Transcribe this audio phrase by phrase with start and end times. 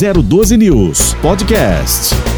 [0.00, 2.29] 012 News Podcast.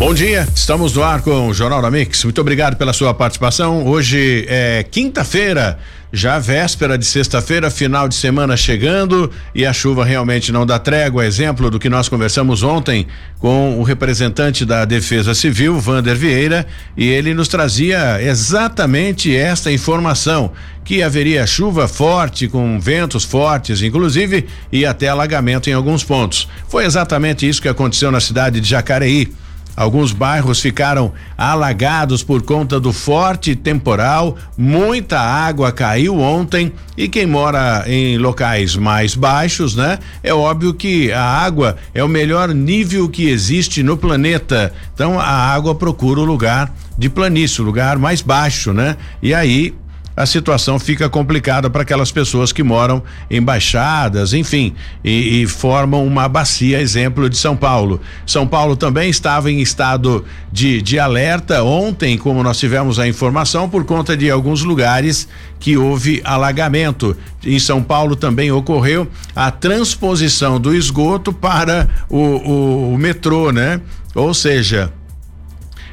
[0.00, 2.24] Bom dia, estamos no ar com o Jornal da Mix.
[2.24, 3.86] Muito obrigado pela sua participação.
[3.86, 5.78] Hoje é quinta-feira,
[6.10, 11.26] já véspera de sexta-feira, final de semana chegando e a chuva realmente não dá trégua.
[11.26, 13.06] Exemplo do que nós conversamos ontem
[13.38, 20.50] com o representante da Defesa Civil, Vander Vieira, e ele nos trazia exatamente esta informação:
[20.82, 26.48] que haveria chuva forte, com ventos fortes, inclusive, e até alagamento em alguns pontos.
[26.70, 29.30] Foi exatamente isso que aconteceu na cidade de Jacareí.
[29.76, 37.26] Alguns bairros ficaram alagados por conta do forte temporal, muita água caiu ontem e quem
[37.26, 39.98] mora em locais mais baixos, né?
[40.22, 44.72] É óbvio que a água é o melhor nível que existe no planeta.
[44.94, 48.96] Então a água procura o lugar de planície, o lugar mais baixo, né?
[49.22, 49.74] E aí
[50.20, 56.06] a situação fica complicada para aquelas pessoas que moram em baixadas, enfim, e, e, formam
[56.06, 57.98] uma bacia, exemplo de São Paulo.
[58.26, 63.66] São Paulo também estava em estado de, de alerta ontem, como nós tivemos a informação,
[63.66, 65.26] por conta de alguns lugares
[65.58, 67.16] que houve alagamento.
[67.42, 73.80] Em São Paulo também ocorreu a transposição do esgoto para o, o, o metrô, né?
[74.14, 74.92] Ou seja,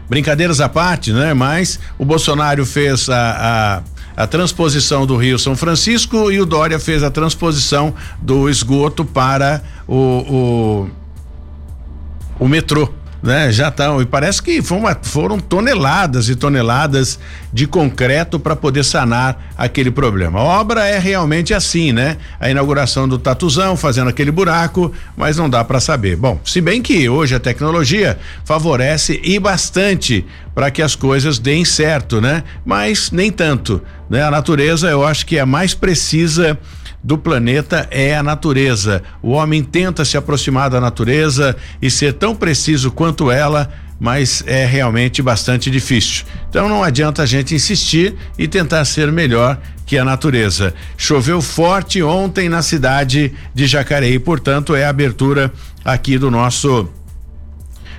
[0.10, 1.34] brincadeiras à parte, né?
[1.34, 6.80] Mas o Bolsonaro fez a, a a transposição do Rio São Francisco e o Dória
[6.80, 10.90] fez a transposição do esgoto para o,
[12.40, 12.90] o, o metrô
[13.22, 13.52] né?
[13.52, 14.02] Já estão.
[14.02, 17.20] E parece que uma, foram toneladas e toneladas
[17.52, 20.40] de concreto para poder sanar aquele problema.
[20.40, 22.18] A obra é realmente assim, né?
[22.40, 26.16] A inauguração do Tatuzão, fazendo aquele buraco, mas não dá para saber.
[26.16, 31.64] Bom, se bem que hoje a tecnologia favorece e bastante para que as coisas deem
[31.64, 32.44] certo, né?
[32.66, 34.24] Mas nem tanto, né?
[34.24, 36.58] A natureza eu acho que é mais precisa
[37.04, 39.04] do planeta é a natureza.
[39.22, 44.66] O homem tenta se aproximar da natureza e ser tão preciso quanto ela, mas é
[44.66, 46.26] realmente bastante difícil.
[46.50, 50.74] Então não adianta a gente insistir e tentar ser melhor que a natureza.
[50.98, 55.52] Choveu forte ontem na cidade de Jacareí, portanto, é a abertura
[55.84, 56.90] aqui do nosso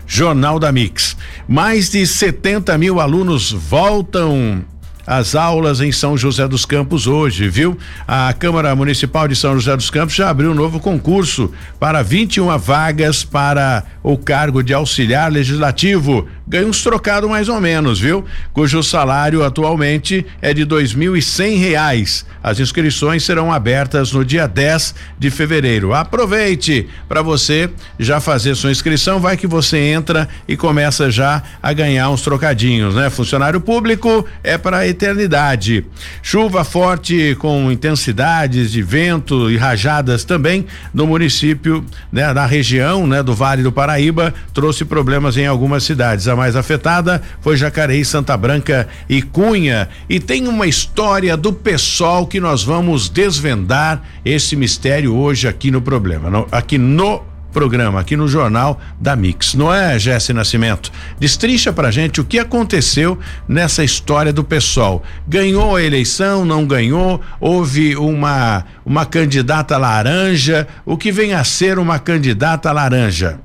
[0.06, 1.16] Jornal da Mix.
[1.46, 4.64] Mais de 70 mil alunos voltam
[5.08, 7.78] as aulas em São José dos Campos hoje, viu?
[8.06, 12.58] A Câmara Municipal de São José dos Campos já abriu um novo concurso para 21
[12.58, 18.24] vagas para o cargo de auxiliar legislativo ganha uns trocados mais ou menos, viu?
[18.52, 22.24] Cujo salário atualmente é de dois mil e cem reais.
[22.42, 25.92] As inscrições serão abertas no dia 10 de fevereiro.
[25.92, 31.72] Aproveite para você já fazer sua inscrição, vai que você entra e começa já a
[31.72, 33.10] ganhar uns trocadinhos, né?
[33.10, 35.84] Funcionário público é para a eternidade.
[36.22, 42.32] Chuva forte com intensidades de vento e rajadas também no município, né?
[42.32, 43.22] Na região, né?
[43.22, 46.28] Do Vale do Paraíba trouxe problemas em algumas cidades.
[46.28, 49.88] A mais afetada foi Jacareí, Santa Branca e Cunha.
[50.08, 55.82] E tem uma história do pessoal que nós vamos desvendar esse mistério hoje aqui no
[55.82, 57.22] problema, no, aqui no
[57.52, 59.54] programa, aqui no Jornal da Mix.
[59.54, 60.92] Não é, Jesse Nascimento?
[61.18, 65.02] Destrincha pra gente o que aconteceu nessa história do pessoal.
[65.26, 67.20] Ganhou a eleição, não ganhou?
[67.40, 70.66] Houve uma uma candidata laranja?
[70.84, 73.40] O que vem a ser uma candidata laranja?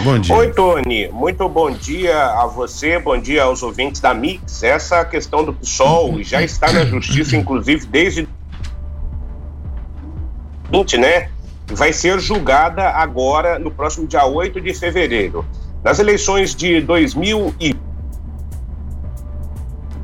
[0.00, 0.34] Bom dia.
[0.34, 1.08] Oi, Tony.
[1.08, 4.62] Muito bom dia a você, bom dia aos ouvintes da Mix.
[4.62, 8.28] Essa questão do PSOL já está na justiça, inclusive, desde.
[10.98, 11.28] né?
[11.68, 15.44] Vai ser julgada agora, no próximo dia 8 de fevereiro.
[15.82, 17.74] Nas eleições de 2000 e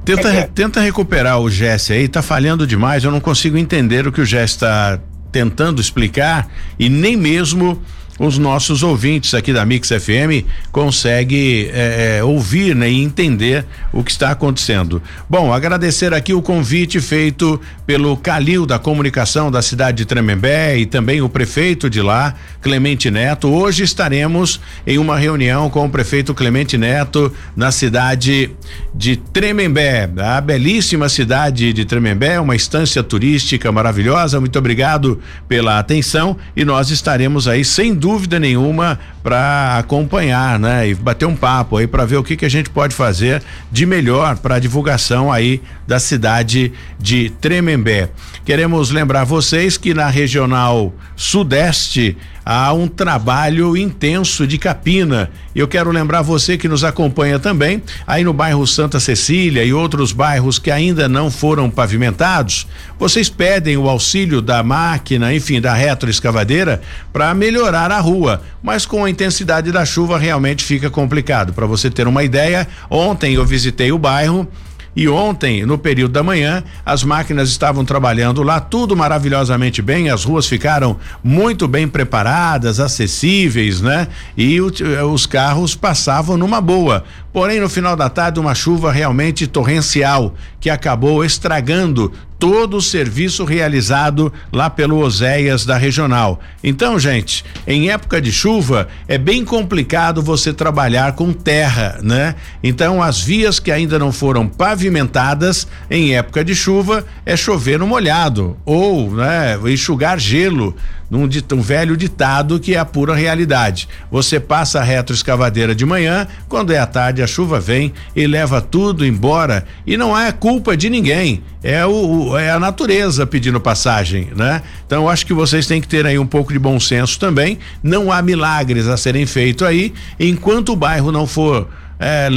[0.08, 0.42] Tenta, é.
[0.46, 3.04] tenta recuperar o Jesse aí, tá falhando demais.
[3.04, 4.98] Eu não consigo entender o que o Jesse está
[5.30, 7.82] tentando explicar e nem mesmo
[8.18, 14.02] os nossos ouvintes aqui da Mix FM conseguem é, é, ouvir né, e entender o
[14.02, 15.00] que está acontecendo.
[15.28, 20.86] Bom, agradecer aqui o convite feito pelo Calil da Comunicação da cidade de Tremembé e
[20.86, 23.48] também o prefeito de lá, Clemente Neto.
[23.48, 28.50] Hoje estaremos em uma reunião com o prefeito Clemente Neto na cidade
[28.94, 34.40] de Tremembé, a belíssima cidade de Tremembé, uma estância turística maravilhosa.
[34.40, 40.88] Muito obrigado pela atenção e nós estaremos aí sem dúvida dúvida nenhuma para acompanhar, né?
[40.88, 43.84] E bater um papo aí para ver o que que a gente pode fazer de
[43.84, 48.08] melhor para a divulgação aí da cidade de Tremembé.
[48.46, 52.16] Queremos lembrar vocês que na regional Sudeste
[52.50, 55.30] há um trabalho intenso de capina.
[55.54, 60.12] Eu quero lembrar você que nos acompanha também, aí no bairro Santa Cecília e outros
[60.12, 62.66] bairros que ainda não foram pavimentados,
[62.98, 66.80] vocês pedem o auxílio da máquina, enfim, da retroescavadeira
[67.12, 71.52] para melhorar a rua, mas com a intensidade da chuva realmente fica complicado.
[71.52, 74.48] Para você ter uma ideia, ontem eu visitei o bairro
[74.96, 80.24] e ontem, no período da manhã, as máquinas estavam trabalhando lá, tudo maravilhosamente bem, as
[80.24, 84.08] ruas ficaram muito bem preparadas, acessíveis, né?
[84.36, 84.72] E o,
[85.12, 87.04] os carros passavam numa boa.
[87.32, 93.44] Porém, no final da tarde, uma chuva realmente torrencial que acabou estragando todo o serviço
[93.44, 96.40] realizado lá pelo Oséias da regional.
[96.62, 102.36] Então, gente, em época de chuva é bem complicado você trabalhar com terra, né?
[102.62, 107.86] Então, as vias que ainda não foram pavimentadas em época de chuva é chover no
[107.86, 110.76] molhado ou, né, enxugar gelo
[111.10, 113.88] num um velho ditado que é a pura realidade.
[114.10, 118.60] Você passa a retroescavadeira de manhã, quando é à tarde a chuva vem e leva
[118.60, 121.42] tudo embora e não é culpa de ninguém.
[121.62, 124.62] É o, é a natureza pedindo passagem, né?
[124.86, 127.58] Então eu acho que vocês têm que ter aí um pouco de bom senso também.
[127.82, 131.68] Não há milagres a serem feitos aí, enquanto o bairro não for
[131.98, 132.28] é,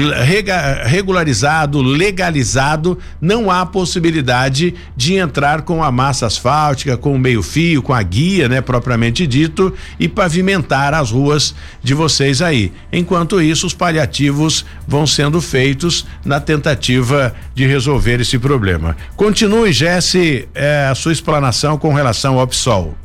[0.85, 7.93] regularizado, legalizado, não há possibilidade de entrar com a massa asfáltica, com o meio-fio, com
[7.93, 11.53] a guia, né, propriamente dito, e pavimentar as ruas
[11.83, 12.71] de vocês aí.
[12.91, 18.95] Enquanto isso, os paliativos vão sendo feitos na tentativa de resolver esse problema.
[19.15, 22.95] Continue, Jesse, é, a sua explanação com relação ao PSOL.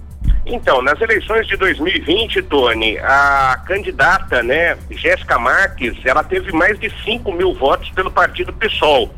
[0.45, 6.89] Então, nas eleições de 2020, Tony, a candidata, né, Jéssica Marques, ela teve mais de
[7.05, 9.13] 5 mil votos pelo partido PSOL.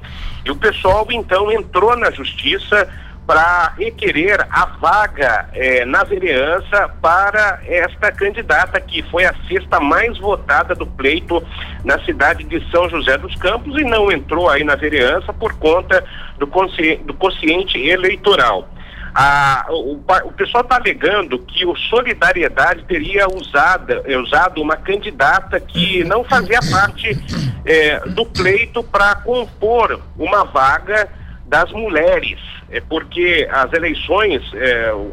[0.44, 2.88] E o PSOL, então, entrou na justiça
[3.28, 10.16] para requerer a vaga eh, na vereança para esta candidata, que foi a sexta mais
[10.16, 11.46] votada do pleito
[11.84, 16.02] na cidade de São José dos Campos e não entrou aí na vereança por conta
[16.38, 18.66] do, consciente, do consciente eleitoral.
[19.68, 26.04] O, o pessoal está alegando que o Solidariedade teria usado, é, usado uma candidata que
[26.04, 27.16] não fazia parte
[27.64, 31.08] é, do pleito para compor uma vaga
[31.46, 32.38] das mulheres,
[32.70, 34.42] é porque as eleições,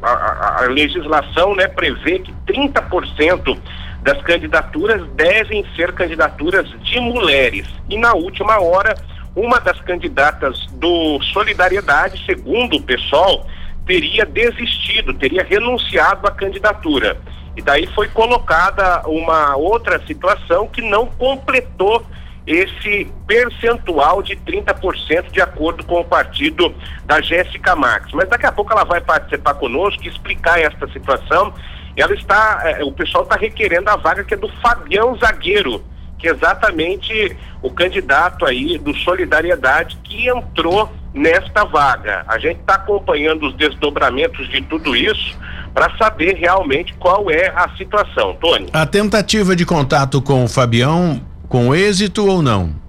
[0.03, 3.57] a, a, a, legislação né, prevê que 30%
[4.01, 7.68] das candidaturas devem ser candidaturas de mulheres.
[7.89, 8.95] E na última hora,
[9.36, 13.47] uma das candidatas do Solidariedade, segundo o pessoal,
[13.85, 17.17] teria desistido, teria renunciado à candidatura.
[17.55, 22.05] E daí foi colocada uma outra situação que não completou
[22.45, 26.73] esse percentual de 30% de acordo com o partido
[27.05, 28.13] da Jéssica Marques.
[28.13, 31.53] Mas daqui a pouco ela vai participar conosco e explicar esta situação.
[31.95, 35.83] Ela está, eh, o pessoal está requerendo a vaga que é do Fabião Zagueiro,
[36.17, 42.23] que é exatamente o candidato aí do Solidariedade que entrou nesta vaga.
[42.27, 45.38] A gente está acompanhando os desdobramentos de tudo isso
[45.73, 48.35] para saber realmente qual é a situação.
[48.35, 48.67] Tony.
[48.73, 52.85] A tentativa de contato com o Fabião, com êxito ou não?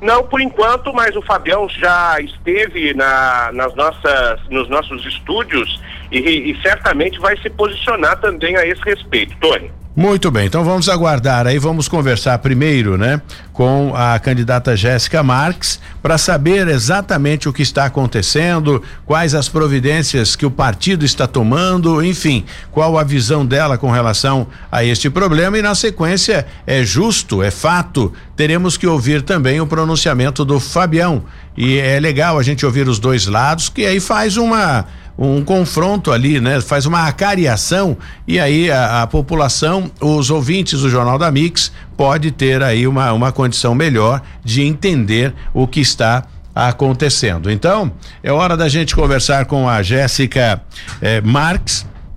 [0.00, 5.80] Não, por enquanto, mas o Fabião já esteve na, nas nossas, nos nossos estúdios
[6.10, 9.72] e, e certamente vai se posicionar também a esse respeito, Tony.
[9.98, 13.20] Muito bem, então vamos aguardar aí, vamos conversar primeiro, né,
[13.52, 20.36] com a candidata Jéssica Marques para saber exatamente o que está acontecendo, quais as providências
[20.36, 25.58] que o partido está tomando, enfim, qual a visão dela com relação a este problema.
[25.58, 31.24] E na sequência é justo, é fato, teremos que ouvir também o pronunciamento do Fabião.
[31.56, 34.86] E é legal a gente ouvir os dois lados que aí faz uma
[35.18, 36.60] um confronto ali, né?
[36.60, 37.96] Faz uma acariação
[38.26, 43.12] e aí a, a, população, os ouvintes do Jornal da Mix pode ter aí uma,
[43.12, 47.50] uma condição melhor de entender o que está acontecendo.
[47.50, 50.62] Então, é hora da gente conversar com a Jéssica
[51.02, 51.20] eh,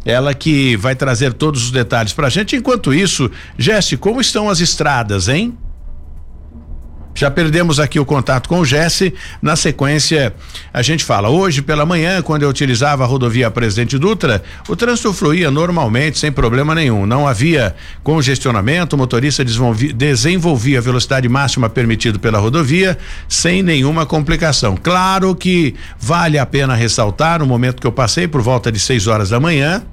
[0.05, 2.55] ela que vai trazer todos os detalhes pra gente.
[2.55, 5.55] Enquanto isso, Jéssica, como estão as estradas, hein?
[7.13, 9.13] Já perdemos aqui o contato com o Jesse.
[9.41, 10.33] Na sequência,
[10.73, 11.29] a gente fala.
[11.29, 16.31] Hoje pela manhã, quando eu utilizava a rodovia Presidente Dutra, o trânsito fluía normalmente, sem
[16.31, 17.05] problema nenhum.
[17.05, 19.43] Não havia congestionamento, o motorista
[19.93, 24.75] desenvolvia a velocidade máxima permitida pela rodovia sem nenhuma complicação.
[24.75, 29.07] Claro que vale a pena ressaltar no momento que eu passei, por volta de 6
[29.07, 29.83] horas da manhã,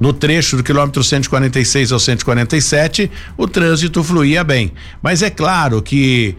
[0.00, 4.72] No trecho do quilômetro 146 ao 147, o trânsito fluía bem.
[5.02, 6.36] Mas é claro que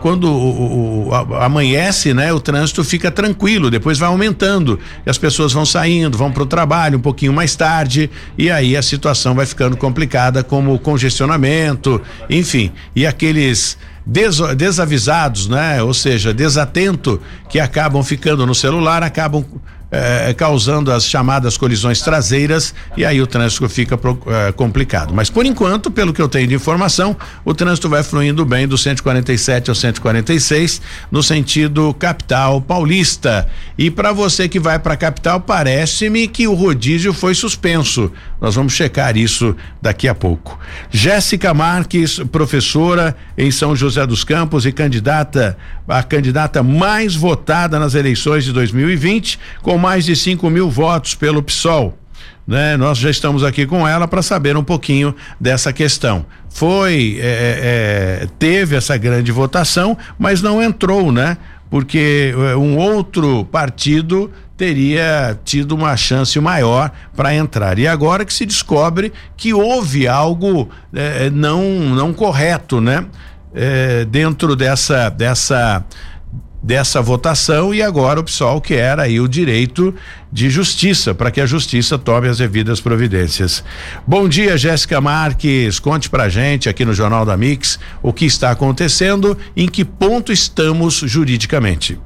[0.00, 5.18] quando o, o, a, amanhece, né, o trânsito fica tranquilo, depois vai aumentando e as
[5.18, 9.34] pessoas vão saindo, vão para o trabalho um pouquinho mais tarde e aí a situação
[9.34, 15.82] vai ficando complicada, como congestionamento, enfim, e aqueles des, desavisados, né?
[15.82, 19.44] Ou seja, desatento que acabam ficando no celular, acabam
[19.90, 25.12] eh, causando as chamadas colisões traseiras e aí o trânsito fica pro, eh, complicado.
[25.12, 28.78] Mas por enquanto, pelo que eu tenho de informação, o trânsito vai fluindo bem do
[28.78, 30.80] 147 ao 146
[31.10, 33.48] no sentido capital paulista.
[33.76, 38.12] E para você que vai para a capital, parece-me que o rodízio foi suspenso.
[38.40, 40.58] Nós vamos checar isso daqui a pouco.
[40.90, 45.56] Jéssica Marques, professora em São José dos Campos e candidata
[45.90, 51.42] a candidata mais votada nas eleições de 2020, com mais de 5 mil votos pelo
[51.42, 51.98] PSOL.
[52.46, 52.76] Né?
[52.76, 56.26] Nós já estamos aqui com ela para saber um pouquinho dessa questão.
[56.48, 61.36] Foi, é, é, teve essa grande votação, mas não entrou, né?
[61.70, 67.78] Porque é, um outro partido teria tido uma chance maior para entrar.
[67.78, 71.62] E agora que se descobre que houve algo é, não
[71.94, 73.06] não correto, né?
[73.54, 75.84] É, dentro dessa dessa
[76.62, 79.94] dessa votação e agora o pessoal quer aí o direito
[80.30, 83.64] de justiça para que a justiça tome as devidas providências.
[84.06, 88.50] Bom dia, Jéssica Marques, conte pra gente aqui no Jornal da Mix o que está
[88.50, 91.98] acontecendo, em que ponto estamos juridicamente.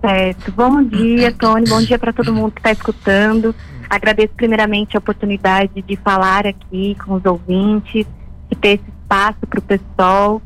[0.00, 0.50] Certo.
[0.52, 1.68] Bom dia, Tony.
[1.68, 3.54] Bom dia para todo mundo que está escutando.
[3.88, 8.06] Agradeço primeiramente a oportunidade de falar aqui com os ouvintes,
[8.50, 10.42] de ter esse espaço para o pessoal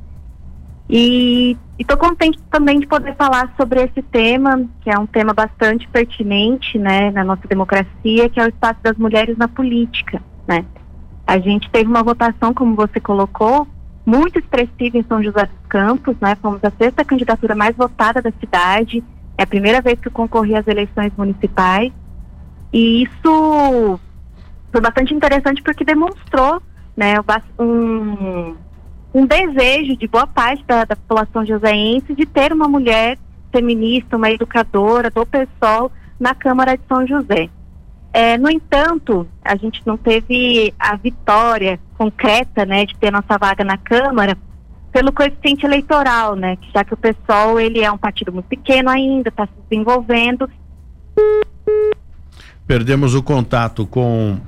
[0.88, 5.86] e estou contente também de poder falar sobre esse tema, que é um tema bastante
[5.88, 10.64] pertinente, né, na nossa democracia, que é o espaço das mulheres na política, né.
[11.26, 13.66] A gente teve uma votação, como você colocou,
[14.04, 18.30] muito expressiva em São José dos Campos, né, fomos a sexta candidatura mais votada da
[18.38, 19.02] cidade,
[19.36, 21.92] é a primeira vez que eu concorri às eleições municipais,
[22.72, 24.00] e isso
[24.70, 26.62] foi bastante interessante porque demonstrou,
[26.96, 27.16] né,
[27.58, 28.54] um
[29.16, 33.16] um desejo de boa parte da, da população joseense de ter uma mulher
[33.50, 37.48] feminista, uma educadora do PSOL na Câmara de São José.
[38.12, 43.64] É, no entanto, a gente não teve a vitória concreta, né, de ter nossa vaga
[43.64, 44.36] na Câmara
[44.92, 49.30] pelo coeficiente eleitoral, né, já que o PSOL ele é um partido muito pequeno ainda,
[49.30, 50.46] está se desenvolvendo.
[52.66, 54.38] Perdemos o contato com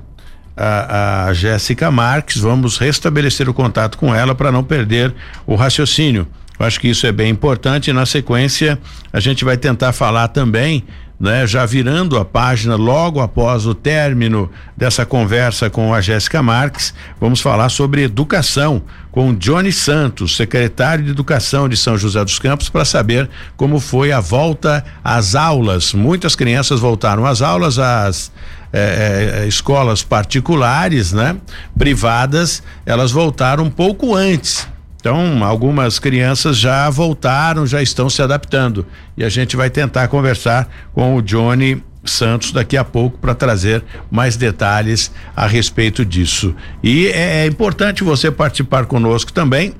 [0.59, 2.41] a, a Jéssica Marques.
[2.43, 5.15] Vamos restabelecer o contato com ela para não perder
[5.47, 6.27] o raciocínio.
[6.59, 7.93] Eu acho que isso é bem importante.
[7.93, 8.79] Na sequência,
[9.13, 10.85] a gente vai tentar falar também,
[11.21, 16.95] né, já virando a página logo após o término dessa conversa com a Jéssica Marques,
[17.21, 22.69] vamos falar sobre educação com Johnny Santos, secretário de Educação de São José dos Campos,
[22.69, 25.93] para saber como foi a volta às aulas.
[25.93, 28.31] Muitas crianças voltaram às aulas, as
[28.73, 31.37] é, é, escolas particulares, né?
[31.77, 34.69] Privadas, elas voltaram um pouco antes.
[35.01, 38.85] Então, algumas crianças já voltaram, já estão se adaptando.
[39.17, 43.85] E a gente vai tentar conversar com o Johnny Santos daqui a pouco para trazer
[44.11, 46.55] mais detalhes a respeito disso.
[46.83, 49.75] E é, é importante você participar conosco também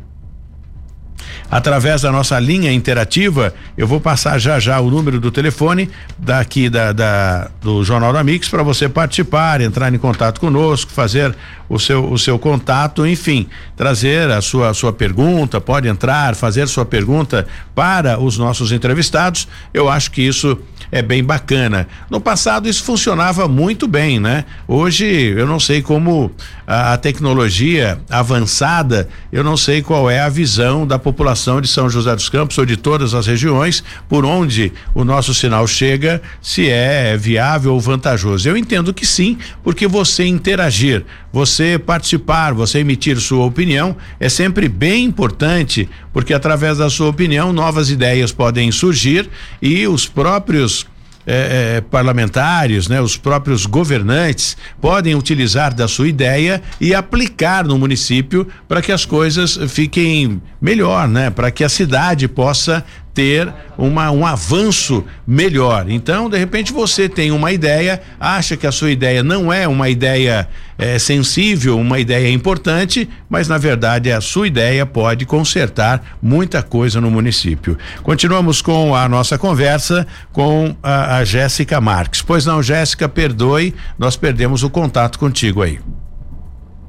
[1.51, 3.55] através da nossa linha interativa.
[3.77, 8.23] Eu vou passar já já o número do telefone daqui da, da do Jornal da
[8.23, 11.35] Mix para você participar, entrar em contato conosco, fazer
[11.69, 16.85] o seu o seu contato, enfim, trazer a sua sua pergunta, pode entrar, fazer sua
[16.85, 19.49] pergunta para os nossos entrevistados.
[19.73, 20.59] Eu acho que isso
[20.91, 21.87] é bem bacana.
[22.11, 24.45] No passado isso funcionava muito bem, né?
[24.67, 26.31] Hoje eu não sei como
[26.71, 32.15] a, tecnologia avançada, eu não sei qual é a visão da população de São José
[32.15, 37.17] dos Campos ou de todas as regiões por onde o nosso sinal chega, se é
[37.17, 38.47] viável ou vantajoso.
[38.47, 44.69] Eu entendo que sim, porque você interagir, você participar, você emitir sua opinião é sempre
[44.69, 49.31] bem importante, porque através da sua opinião novas ideias podem surgir
[49.63, 50.87] e os próprios
[51.31, 57.79] é, é, parlamentares, né, os próprios governantes podem utilizar da sua ideia e aplicar no
[57.79, 62.83] município para que as coisas fiquem melhor, né, para que a cidade possa
[63.15, 65.89] ter uma, um avanço melhor.
[65.89, 69.89] Então, de repente, você tem uma ideia, acha que a sua ideia não é uma
[69.89, 70.49] ideia
[70.79, 77.01] é, sensível, uma ideia importante, mas na verdade a sua ideia pode consertar muita coisa
[77.01, 77.77] no município.
[78.03, 82.23] Continuamos com a nossa conversa com a, a Jéssica Marques.
[82.23, 85.81] Pois não, Jéssica, perdoe, nós perdemos o contato contigo aí.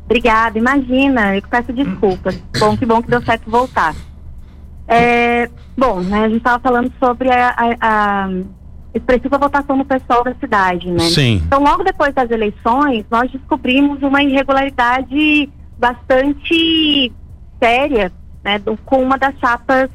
[0.06, 2.36] Obrigada, imagina, eu peço desculpas.
[2.60, 3.96] bom, que bom que deu certo voltar.
[4.90, 8.30] É, bom, né, a gente estava falando sobre a, a, a
[8.94, 11.02] expressiva votação no pessoal da cidade, né?
[11.02, 11.44] Sim.
[11.46, 17.12] Então, logo depois das eleições, nós descobrimos uma irregularidade bastante
[17.62, 18.12] séria,
[18.44, 19.92] né, do, com uma das chapas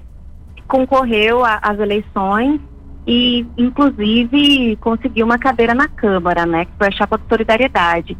[0.54, 2.60] que concorreu às eleições
[3.04, 8.16] e, inclusive, conseguiu uma cadeira na Câmara, né, que foi a chapa de solidariedade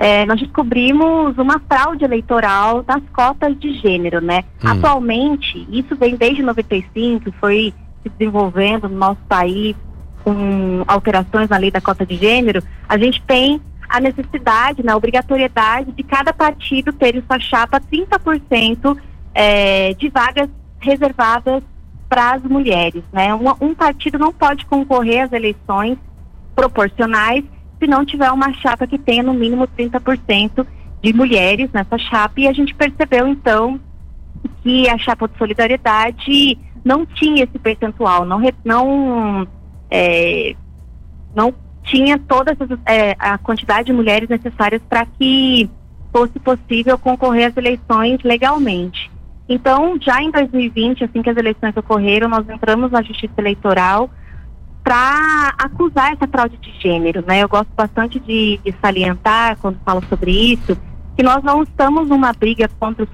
[0.00, 4.44] é, nós descobrimos uma fraude eleitoral das cotas de gênero, né?
[4.64, 4.68] Hum.
[4.68, 9.76] Atualmente, isso vem desde 95, foi se desenvolvendo no nosso país
[10.24, 15.92] com alterações na lei da cota de gênero, a gente tem a necessidade, na obrigatoriedade
[15.92, 18.96] de cada partido ter em sua chapa 30%
[19.34, 21.62] é, de vagas reservadas
[22.08, 23.34] para as mulheres, né?
[23.34, 25.98] Um, um partido não pode concorrer às eleições
[26.56, 27.44] proporcionais
[27.80, 30.66] se não tiver uma chapa que tenha no mínimo 30%
[31.02, 32.40] de mulheres nessa chapa.
[32.40, 33.80] E a gente percebeu, então,
[34.62, 39.48] que a chapa de solidariedade não tinha esse percentual, não, não,
[39.90, 40.54] é,
[41.34, 41.52] não
[41.84, 42.56] tinha toda
[42.86, 45.68] é, a quantidade de mulheres necessárias para que
[46.12, 49.10] fosse possível concorrer às eleições legalmente.
[49.48, 54.10] Então, já em 2020, assim que as eleições ocorreram, nós entramos na Justiça Eleitoral
[54.82, 57.42] para acusar essa fraude de gênero, né?
[57.42, 60.76] Eu gosto bastante de, de, salientar quando falo sobre isso
[61.16, 63.08] que nós não estamos numa briga contra o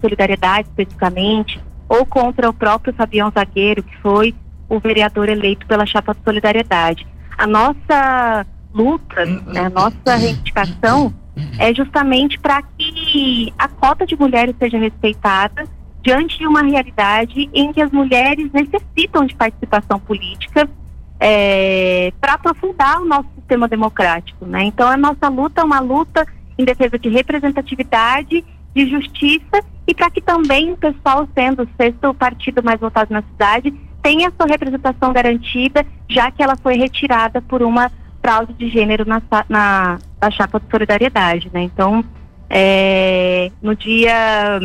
[0.00, 4.34] solidariedade especificamente ou contra o próprio Fabião Zagueiro, que foi
[4.68, 7.06] o vereador eleito pela chapa de solidariedade.
[7.38, 11.14] A nossa luta, né, a nossa reivindicação
[11.58, 15.64] é justamente para que a cota de mulheres seja respeitada
[16.02, 20.68] diante de uma realidade em que as mulheres necessitam de participação política
[21.18, 24.44] é, para aprofundar o nosso sistema democrático.
[24.44, 24.64] Né?
[24.64, 26.26] Então, a nossa luta é uma luta
[26.58, 28.44] em defesa de representatividade,
[28.74, 33.22] de justiça e para que também o pessoal, sendo o sexto partido mais votado na
[33.22, 39.04] cidade, tenha sua representação garantida, já que ela foi retirada por uma fraude de gênero
[39.06, 41.50] na, na, na chapa de solidariedade.
[41.52, 41.62] Né?
[41.62, 42.04] Então,
[42.50, 44.60] é, no dia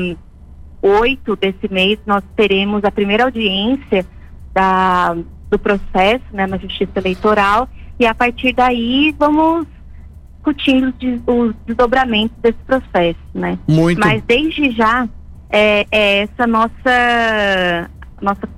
[0.81, 4.05] 8 desse mês, nós teremos a primeira audiência
[4.53, 5.15] da
[5.51, 7.67] do processo né, na justiça eleitoral
[8.00, 9.67] e a partir daí vamos
[10.36, 10.93] discutindo
[11.27, 13.60] os desdobramentos desse processo, né?
[13.67, 14.00] Muito.
[14.00, 15.08] Mas desde já
[15.50, 18.50] é, é essa nossa nossa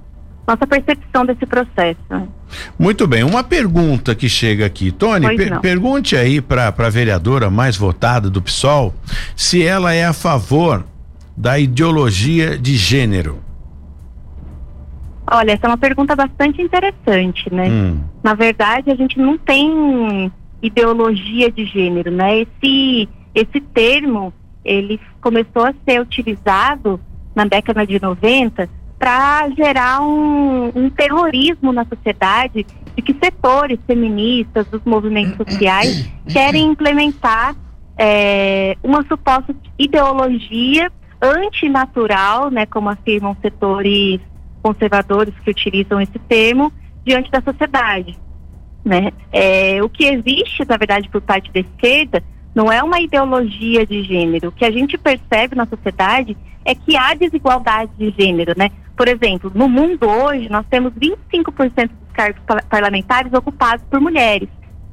[0.45, 1.99] nossa percepção desse processo.
[2.77, 7.77] Muito bem, uma pergunta que chega aqui, Tony, per pergunte aí para a vereadora mais
[7.77, 8.93] votada do PSOL
[9.35, 10.85] se ela é a favor
[11.35, 13.41] da ideologia de gênero.
[15.29, 17.69] Olha, essa é uma pergunta bastante interessante, né?
[17.69, 17.99] Hum.
[18.23, 20.31] Na verdade, a gente não tem
[20.61, 22.41] ideologia de gênero, né?
[22.41, 24.33] Esse, esse termo,
[24.63, 26.99] ele começou a ser utilizado
[27.35, 34.65] na década de 90 para gerar um, um terrorismo na sociedade de que setores feministas,
[34.67, 37.55] dos movimentos sociais, querem implementar
[37.97, 44.19] é, uma suposta ideologia antinatural, né, como afirmam setores
[44.63, 46.71] conservadores que utilizam esse termo
[47.05, 48.17] diante da sociedade.
[48.83, 49.11] Né?
[49.31, 52.23] É, o que existe, na verdade, por parte da esquerda
[52.55, 54.49] não é uma ideologia de gênero.
[54.49, 58.69] O que a gente percebe na sociedade é que há desigualdade de gênero, né?
[58.95, 64.47] Por exemplo, no mundo hoje nós temos 25% dos cargos parlamentares ocupados por mulheres,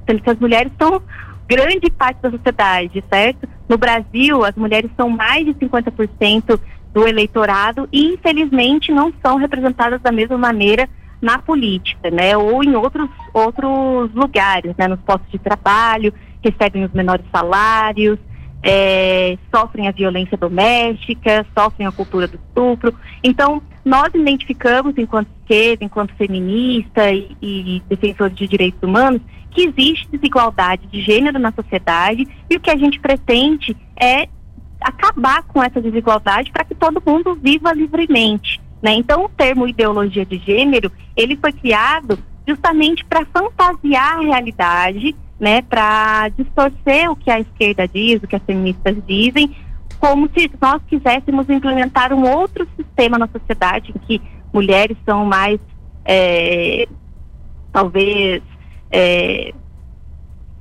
[0.07, 1.03] sendo que as mulheres são
[1.47, 3.49] grande parte da sociedade, certo?
[3.69, 6.59] No Brasil, as mulheres são mais de 50%
[6.93, 10.89] do eleitorado e infelizmente não são representadas da mesma maneira
[11.21, 12.37] na política, né?
[12.37, 14.89] Ou em outros outros lugares, né?
[14.89, 18.19] Nos postos de trabalho, recebem os menores salários,
[18.63, 22.95] é, sofrem a violência doméstica, sofrem a cultura do estupro.
[23.23, 30.09] Então, nós identificamos, enquanto esquerda, enquanto feminista e, e defensores de direitos humanos, que existe
[30.11, 34.29] desigualdade de gênero na sociedade e o que a gente pretende é
[34.81, 38.61] acabar com essa desigualdade para que todo mundo viva livremente.
[38.83, 38.95] Né?
[38.95, 45.63] Então, o termo ideologia de gênero, ele foi criado justamente para fantasiar a realidade, né,
[45.63, 49.55] para distorcer o que a esquerda diz, o que as feministas dizem,
[49.99, 55.61] como se nós quiséssemos implementar um outro sistema na sociedade em que mulheres são mais,
[56.05, 56.89] é,
[57.73, 58.43] talvez,
[58.91, 59.53] é,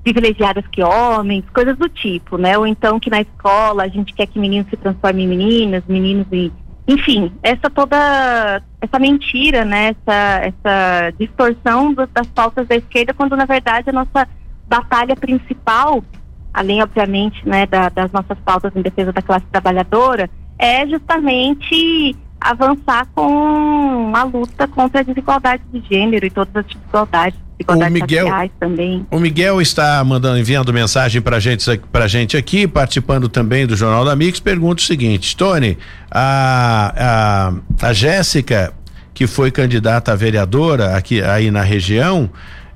[0.04, 2.58] privilegiadas que homens, coisas do tipo, né?
[2.58, 6.28] Ou então que na escola a gente quer que meninos se transformem em meninas, meninos
[6.32, 6.52] em
[6.90, 13.46] enfim, essa toda essa mentira, né, essa, essa distorção das pautas da esquerda, quando na
[13.46, 14.28] verdade a nossa
[14.68, 16.04] batalha principal,
[16.52, 23.06] além obviamente, né, da, das nossas pautas em defesa da classe trabalhadora, é justamente avançar
[23.14, 28.28] com a luta contra a desigualdade de gênero e todas as desigualdades o Miguel,
[28.60, 29.06] também.
[29.12, 34.06] O Miguel está mandando, enviando mensagem para gente, pra gente aqui, participando também do Jornal
[34.06, 34.39] da Mix.
[34.39, 35.78] Pergunta o seguinte: Tony,
[36.10, 38.74] a, a, a Jéssica,
[39.13, 42.30] que foi candidata a vereadora aqui aí na região,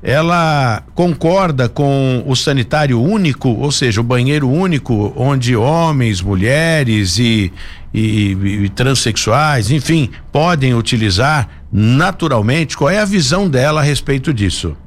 [0.03, 7.53] ela concorda com o sanitário único, ou seja, o banheiro único, onde homens, mulheres e,
[7.93, 12.77] e, e, transexuais, enfim, podem utilizar naturalmente.
[12.77, 14.77] Qual é a visão dela a respeito disso?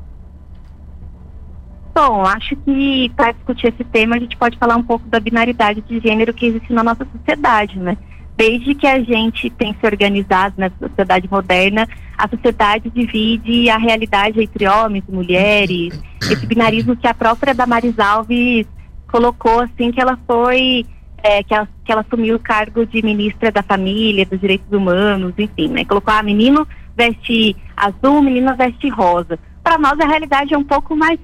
[1.93, 5.81] Bom, acho que para discutir esse tema a gente pode falar um pouco da binaridade
[5.81, 7.97] de gênero que existe na nossa sociedade, né?
[8.37, 14.43] Desde que a gente tem se organizado na sociedade moderna, a sociedade divide a realidade
[14.43, 18.67] entre homens e mulheres, esse binarismo que a própria Damaris Alves
[19.07, 20.85] colocou assim que ela foi
[21.27, 25.35] é, que, ela, que ela assumiu o cargo de ministra da família, dos direitos humanos,
[25.37, 25.85] enfim, né?
[25.85, 29.37] Colocou, ah, menino veste azul, menina veste rosa.
[29.63, 31.19] Para nós a realidade é um pouco mais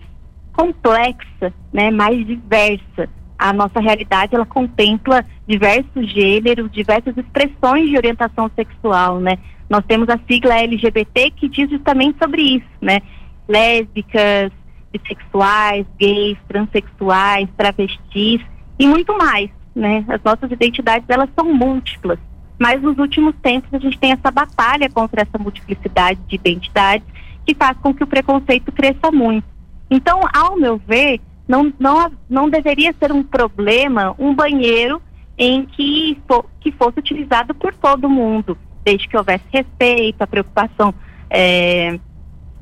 [0.52, 1.92] complexa, né?
[1.92, 3.08] Mais diversa.
[3.38, 9.38] A nossa realidade ela contempla diversos gêneros, diversas expressões de orientação sexual, né?
[9.70, 13.00] Nós temos a sigla LGBT que diz justamente sobre isso, né?
[13.48, 14.50] Lésbicas,
[14.92, 18.40] bissexuais, gays, transexuais, travestis
[18.78, 20.04] e muito mais né?
[20.08, 22.18] As nossas identidades elas são múltiplas,
[22.58, 27.06] mas nos últimos tempos a gente tem essa batalha contra essa multiplicidade de identidades
[27.44, 29.46] que faz com que o preconceito cresça muito.
[29.90, 35.02] Então, ao meu ver, não, não, não deveria ser um problema um banheiro
[35.36, 40.94] em que, for, que fosse utilizado por todo mundo, desde que houvesse respeito, a preocupação
[41.28, 41.98] é,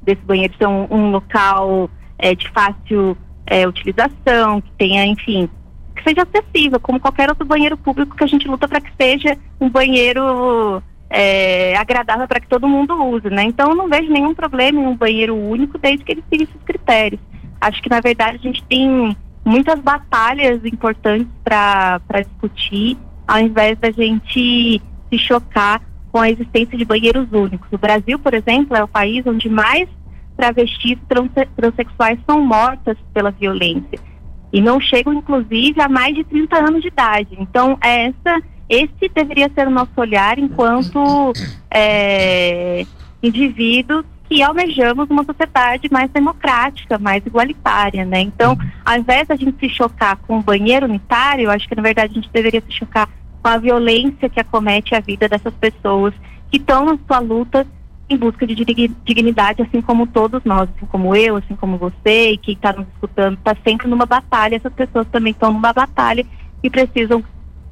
[0.03, 5.49] desse banheiro ser um, um local é, de fácil é, utilização, que tenha, enfim,
[6.01, 9.37] que seja acessível, como qualquer outro banheiro público que a gente luta para que seja
[9.61, 13.45] um banheiro é, agradável para que todo mundo use, né?
[13.45, 16.63] Então eu não vejo nenhum problema em um banheiro único desde que ele siga esses
[16.65, 17.21] critérios.
[17.61, 22.97] Acho que na verdade a gente tem muitas batalhas importantes para discutir,
[23.29, 27.69] ao invés da gente se chocar com a existência de banheiros únicos.
[27.71, 29.89] O Brasil, por exemplo, é o país onde mais
[30.37, 34.10] travestis trans transexuais são mortas pela violência
[34.53, 37.37] e não chegam, inclusive, a mais de 30 anos de idade.
[37.39, 41.33] Então, essa, esse deveria ser o nosso olhar enquanto
[41.71, 42.85] é,
[43.23, 48.21] indivíduos que almejamos uma sociedade mais democrática, mais igualitária, né?
[48.21, 51.83] Então, ao invés da gente se chocar com o banheiro unitário, eu acho que, na
[51.83, 53.09] verdade, a gente deveria se chocar
[53.43, 56.15] com a violência que acomete a vida dessas pessoas
[56.51, 57.67] que estão na sua luta
[58.11, 58.55] em busca de
[59.05, 62.87] dignidade, assim como todos nós, assim como eu, assim como você e quem está nos
[62.89, 64.57] escutando, está sempre numa batalha.
[64.57, 66.27] Essas pessoas também estão numa batalha
[66.63, 67.23] e precisam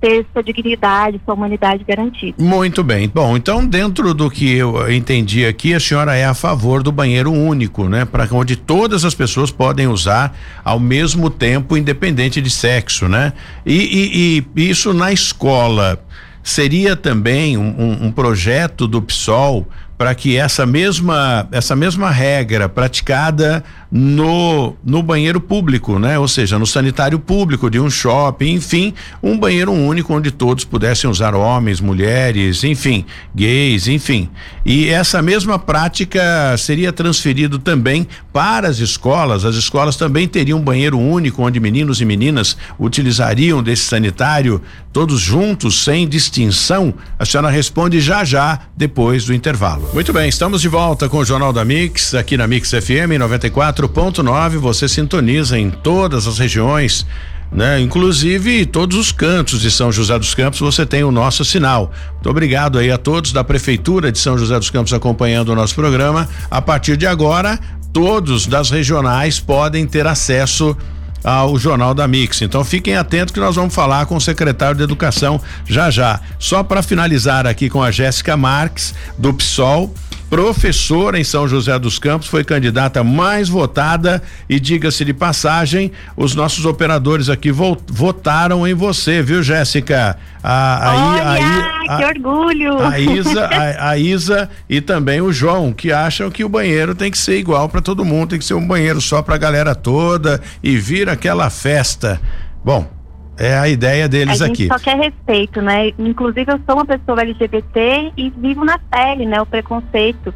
[0.01, 2.41] ter sua dignidade, sua humanidade garantida.
[2.43, 3.11] Muito bem.
[3.13, 7.33] Bom, então dentro do que eu entendi aqui, a senhora é a favor do banheiro
[7.33, 8.05] único, né?
[8.05, 13.33] Para onde todas as pessoas podem usar ao mesmo tempo, independente de sexo, né?
[13.67, 16.01] E, e, e isso na escola
[16.43, 19.67] seria também um, um, um projeto do PSOL
[19.99, 26.19] para que essa mesma essa mesma regra praticada no, no banheiro público, né?
[26.19, 31.09] Ou seja, no sanitário público de um shopping, enfim, um banheiro único onde todos pudessem
[31.09, 34.29] usar homens, mulheres, enfim, gays, enfim.
[34.65, 39.45] E essa mesma prática seria transferido também para as escolas.
[39.45, 44.61] As escolas também teriam um banheiro único onde meninos e meninas utilizariam desse sanitário
[44.93, 46.93] todos juntos, sem distinção.
[47.19, 49.89] A senhora responde já já depois do intervalo.
[49.95, 53.78] Muito bem, estamos de volta com o Jornal da Mix aqui na Mix FM 94
[53.79, 57.07] 4.9 você sintoniza em todas as regiões,
[57.53, 57.81] né?
[57.81, 61.93] Inclusive todos os cantos de São José dos Campos você tem o nosso sinal.
[62.15, 65.77] Muito obrigado aí a todos da prefeitura de São José dos Campos acompanhando o nosso
[65.77, 66.29] programa.
[66.51, 67.59] A partir de agora,
[67.93, 70.77] todos das regionais podem ter acesso
[71.23, 72.43] ao Jornal da Mix.
[72.43, 76.21] Então fiquem atentos que nós vamos falar com o secretário de Educação já já.
[76.39, 79.95] Só para finalizar aqui com a Jéssica Marques do PSOL
[80.29, 86.35] professora em São José dos Campos, foi candidata mais votada e diga-se de passagem, os
[86.35, 90.19] nossos operadores aqui votaram em você, viu, Jéssica?
[90.43, 92.79] A, a, Olha, a, que orgulho!
[92.79, 97.11] A Isa, a, a, Isa e também o João, que acham que o banheiro tem
[97.11, 99.75] que ser igual para todo mundo, tem que ser um banheiro só para a galera
[99.75, 102.21] toda e vir aquela festa.
[102.65, 102.98] Bom,
[103.39, 104.69] é a ideia deles aqui.
[104.69, 105.93] A gente só quer respeito, né?
[105.99, 109.41] Inclusive eu sou uma pessoa LGBT e vivo na pele, né?
[109.41, 110.35] O preconceito.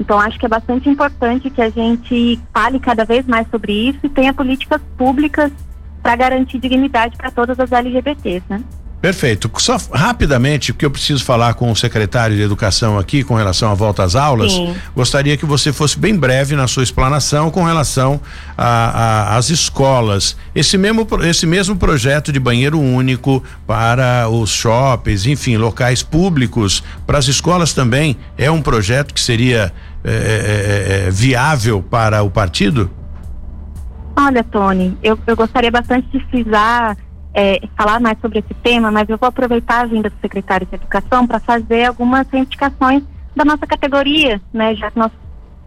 [0.00, 3.98] Então acho que é bastante importante que a gente fale cada vez mais sobre isso
[4.02, 5.52] e tenha políticas públicas
[6.02, 8.62] para garantir dignidade para todas as LGBTs, né?
[9.00, 9.48] Perfeito.
[9.58, 13.74] Só rapidamente, porque eu preciso falar com o secretário de Educação aqui com relação à
[13.74, 14.52] volta às aulas.
[14.52, 14.74] Sim.
[14.94, 18.20] Gostaria que você fosse bem breve na sua explanação com relação
[18.56, 20.36] às escolas.
[20.52, 27.18] Esse mesmo, esse mesmo projeto de banheiro único para os shoppings, enfim, locais públicos, para
[27.18, 29.72] as escolas também, é um projeto que seria
[30.04, 32.90] é, é, é, viável para o partido?
[34.16, 36.96] Olha, Tony, eu, eu gostaria bastante de frisar
[37.38, 40.74] é, falar mais sobre esse tema, mas eu vou aproveitar a vinda do secretário de
[40.74, 43.04] Educação para fazer algumas reivindicações
[43.36, 44.74] da nossa categoria, né?
[44.74, 45.12] Já que nós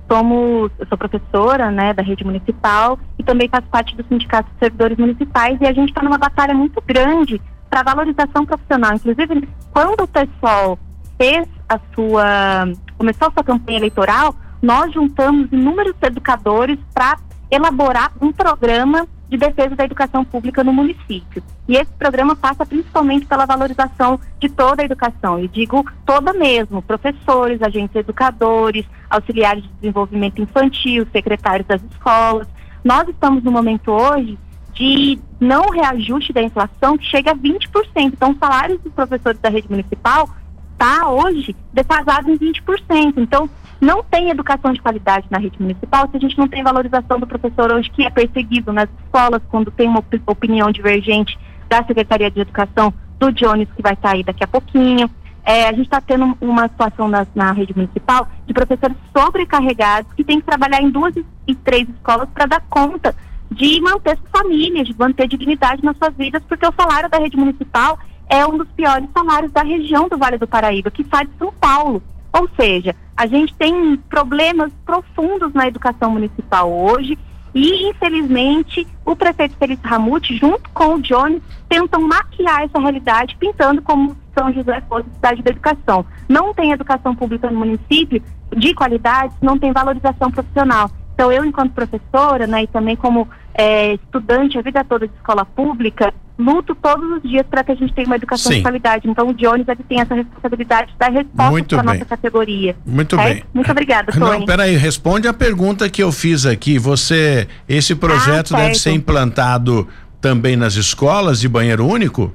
[0.05, 4.59] somos, eu sou professora, né, da rede municipal e também faço parte do sindicato de
[4.59, 8.93] servidores municipais e a gente está numa batalha muito grande para valorização profissional.
[8.93, 10.77] Inclusive, quando o pessoal
[11.17, 17.17] fez a sua, começou a sua campanha eleitoral, nós juntamos inúmeros educadores para
[17.49, 21.41] elaborar um programa de defesa da educação pública no município.
[21.65, 26.81] E esse programa passa principalmente pela valorização de toda a educação, e digo toda mesmo,
[26.81, 32.45] professores, agentes educadores, auxiliares de desenvolvimento infantil, secretários das escolas.
[32.83, 34.37] Nós estamos no momento hoje
[34.73, 37.67] de não reajuste da inflação que chega a 20%.
[37.95, 40.29] Então, os salários dos professores da rede municipal
[40.73, 43.13] está hoje defasado em 20%.
[43.17, 43.49] Então,
[43.81, 47.25] não tem educação de qualidade na rede municipal se a gente não tem valorização do
[47.25, 52.41] professor hoje que é perseguido nas escolas quando tem uma opinião divergente da Secretaria de
[52.41, 55.09] Educação do Jones que vai sair daqui a pouquinho.
[55.43, 60.23] É, a gente está tendo uma situação na, na, rede municipal de professores sobrecarregados que
[60.23, 61.15] têm que trabalhar em duas
[61.47, 63.15] e três escolas para dar conta
[63.49, 67.35] de manter suas famílias, de manter dignidade nas suas vidas, porque o salário da rede
[67.35, 67.97] municipal
[68.29, 71.51] é um dos piores salários da região do Vale do Paraíba, que sai de São
[71.59, 72.01] Paulo.
[72.33, 77.17] Ou seja, a gente tem problemas profundos na educação municipal hoje
[77.53, 83.81] e, infelizmente, o prefeito Felício Ramute, junto com o Jones, tentam maquiar essa realidade, pintando
[83.81, 86.05] como São José fosse cidade da educação.
[86.29, 88.23] Não tem educação pública no município
[88.55, 90.89] de qualidade, não tem valorização profissional.
[91.13, 95.45] Então, eu, enquanto professora, né, e também como é, estudante a vida toda de escola
[95.45, 98.57] pública, luto todos os dias para que a gente tenha uma educação Sim.
[98.57, 99.07] de qualidade.
[99.07, 102.75] Então, o Jones ele tem essa responsabilidade de dar resposta para nossa categoria.
[102.85, 103.33] Muito é?
[103.33, 103.43] bem.
[103.53, 104.39] Muito obrigada, Tony.
[104.39, 106.77] Não, peraí, responde a pergunta que eu fiz aqui.
[106.79, 109.87] Você, esse projeto ah, deve ser implantado
[110.19, 112.33] também nas escolas de banheiro único?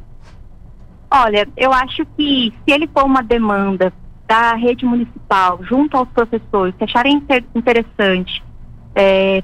[1.10, 3.92] Olha, eu acho que se ele for uma demanda
[4.26, 7.22] da rede municipal, junto aos professores, que acharem
[7.54, 8.42] interessante
[8.94, 9.42] é,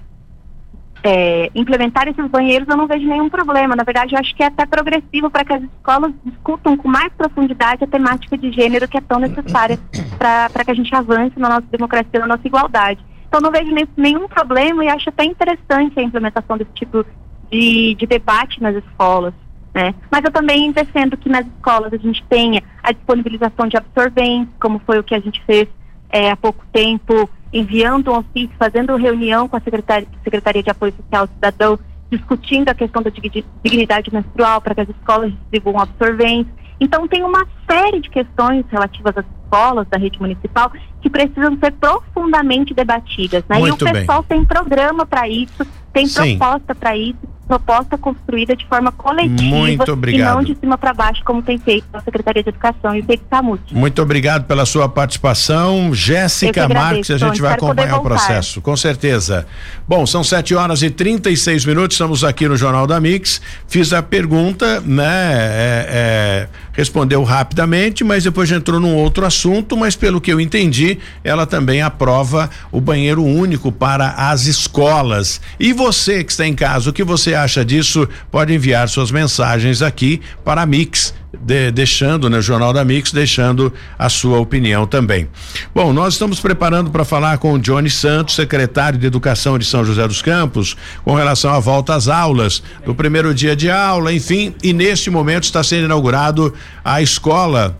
[1.04, 3.74] é, implementar esses banheiros, eu não vejo nenhum problema.
[3.74, 7.12] Na verdade, eu acho que é até progressivo para que as escolas discutam com mais
[7.14, 9.78] profundidade a temática de gênero que é tão necessária
[10.18, 13.04] para que a gente avance na nossa democracia, na nossa igualdade.
[13.26, 17.04] Então, não vejo nenhum problema e acho até interessante a implementação desse tipo
[17.50, 19.34] de, de debate nas escolas.
[19.74, 19.94] Né?
[20.10, 24.80] Mas eu também defendo que nas escolas a gente tenha a disponibilização de absorventes, como
[24.80, 25.66] foi o que a gente fez
[26.10, 30.94] é, há pouco tempo enviando um ofício, fazendo reunião com a Secretaria, Secretaria de Apoio
[30.96, 31.78] Social Cidadão,
[32.10, 36.52] discutindo a questão da dignidade menstrual para que as escolas distribuam absorventes.
[36.80, 41.72] Então, tem uma série de questões relativas às escolas da rede municipal que precisam ser
[41.72, 43.44] profundamente debatidas.
[43.48, 43.60] Né?
[43.60, 44.38] e o pessoal bem.
[44.38, 46.38] tem programa para isso, tem Sim.
[46.38, 50.32] proposta para isso proposta construída de forma coletiva Muito obrigado.
[50.32, 53.04] e não de cima para baixo, como tem feito a Secretaria de Educação e o
[53.04, 53.74] Pedro Samute.
[53.74, 55.92] Muito obrigado pela sua participação.
[55.92, 59.46] Jéssica Marques, a gente vai acompanhar o processo, com certeza.
[59.86, 63.42] Bom, são 7 horas e 36 minutos, estamos aqui no Jornal da Mix.
[63.68, 65.04] Fiz a pergunta, né?
[65.04, 70.98] É, é, respondeu rapidamente, mas depois entrou num outro assunto, mas pelo que eu entendi,
[71.22, 75.40] ela também aprova o banheiro único para as escolas.
[75.60, 78.08] E você que está em casa, o que você acha disso?
[78.30, 83.72] Pode enviar suas mensagens aqui para a Mix de, deixando, né, Jornal da Mix, deixando
[83.98, 85.28] a sua opinião também.
[85.74, 89.84] Bom, nós estamos preparando para falar com o Johnny Santos, secretário de Educação de São
[89.84, 94.54] José dos Campos, com relação à volta às aulas, do primeiro dia de aula, enfim,
[94.62, 96.52] e neste momento está sendo inaugurado
[96.84, 97.78] a escola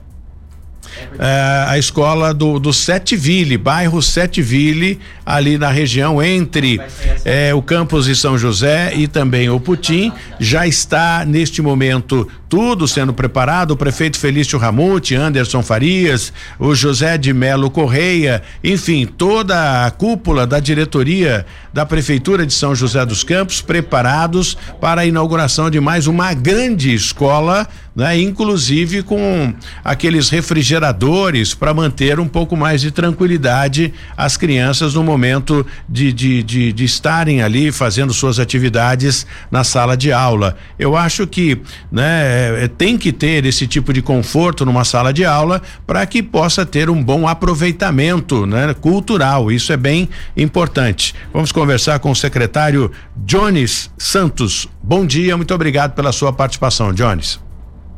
[1.19, 2.71] é, a escola do, do
[3.17, 4.01] Ville, bairro
[4.37, 6.81] Ville, ali na região entre
[7.25, 10.13] é, o campus de São José e também o Putim.
[10.39, 13.71] Já está neste momento tudo sendo preparado.
[13.71, 20.47] O prefeito Felício Ramute, Anderson Farias, o José de Melo Correia, enfim, toda a cúpula
[20.47, 26.07] da diretoria da Prefeitura de São José dos Campos preparados para a inauguração de mais
[26.07, 28.19] uma grande escola né?
[28.19, 29.53] Inclusive com
[29.85, 36.43] aqueles refrigeradores para manter um pouco mais de tranquilidade as crianças no momento de, de,
[36.43, 40.57] de, de, estarem ali fazendo suas atividades na sala de aula.
[40.79, 41.61] Eu acho que,
[41.91, 46.23] né, é, tem que ter esse tipo de conforto numa sala de aula para que
[46.23, 49.51] possa ter um bom aproveitamento, né, cultural.
[49.51, 51.15] Isso é bem importante.
[51.33, 54.69] Vamos conversar com o secretário Jones Santos.
[54.83, 57.41] Bom dia, muito obrigado pela sua participação, Jones.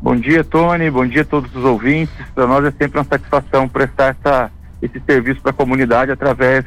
[0.02, 0.90] Bom dia, Tony.
[0.90, 2.14] Bom dia a todos os ouvintes.
[2.34, 4.50] Para nós é sempre uma satisfação prestar essa,
[4.82, 6.64] esse serviço para a comunidade através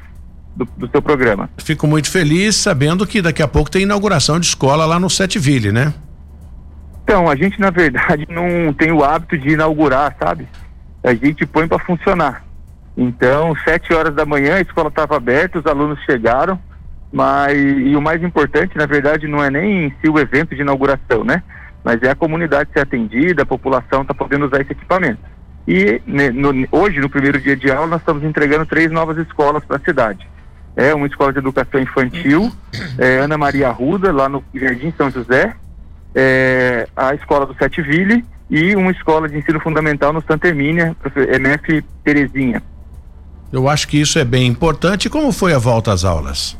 [0.56, 1.48] do, do, seu programa.
[1.58, 5.72] Fico muito feliz sabendo que daqui a pouco tem inauguração de escola lá no Setville,
[5.72, 5.94] né?
[7.08, 10.46] Então, a gente na verdade não tem o hábito de inaugurar, sabe?
[11.02, 12.44] A gente põe para funcionar.
[12.98, 16.60] Então, sete horas da manhã a escola estava aberta, os alunos chegaram,
[17.10, 20.62] mas e o mais importante, na verdade, não é nem em si o evento de
[20.62, 21.44] inauguração, né?
[21.82, 25.22] mas é a comunidade ser atendida, a população está podendo usar esse equipamento.
[25.66, 29.64] E né, no, hoje, no primeiro dia de aula, nós estamos entregando três novas escolas
[29.64, 30.28] para a cidade.
[30.76, 32.52] É uma escola de educação infantil,
[32.98, 35.56] é, Ana Maria Arruda, lá no Jardim São José,
[36.20, 40.96] é, a escola do Sete Ville e uma escola de ensino fundamental no Santa Hermínia,
[41.16, 42.64] MF Terezinha.
[43.54, 45.12] Eu acho que isso é bem importante.
[45.12, 46.58] Como foi a volta às aulas?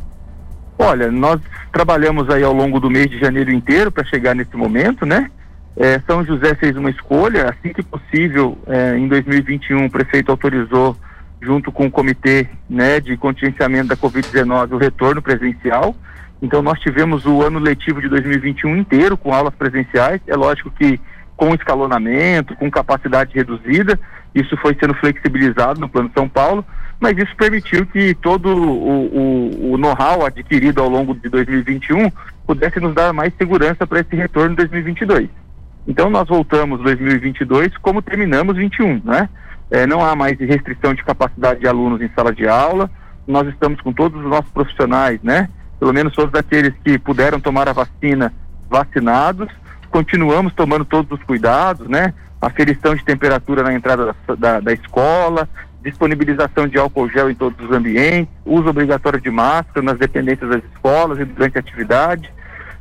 [0.78, 1.42] Olha, nós
[1.74, 5.32] trabalhamos aí ao longo do mês de janeiro inteiro para chegar nesse momento, né?
[5.76, 10.96] É, São José fez uma escolha, assim que possível, é, em 2021 o prefeito autorizou,
[11.42, 15.96] junto com o comitê né, de contingenciamento da Covid-19, o retorno presencial.
[16.42, 20.22] Então nós tivemos o ano letivo de 2021 inteiro com aulas presenciais.
[20.28, 21.00] É lógico que
[21.36, 24.00] com escalonamento, com capacidade reduzida,
[24.34, 26.66] isso foi sendo flexibilizado no Plano São Paulo,
[27.00, 32.12] mas isso permitiu que todo o, o, o know-how adquirido ao longo de 2021
[32.46, 35.30] pudesse nos dar mais segurança para esse retorno em 2022.
[35.88, 39.30] Então nós voltamos 2022 como terminamos 21, né?
[39.70, 42.90] É, não há mais restrição de capacidade de alunos em sala de aula.
[43.28, 45.50] Nós estamos com todos os nossos profissionais, né?
[45.80, 48.34] Pelo menos todos aqueles que puderam tomar a vacina
[48.70, 49.50] vacinados.
[49.90, 52.14] Continuamos tomando todos os cuidados, né?
[52.42, 55.48] Aferição de temperatura na entrada da, da, da escola,
[55.82, 60.64] disponibilização de álcool gel em todos os ambientes, uso obrigatório de máscara nas dependências das
[60.74, 62.32] escolas e durante a atividade,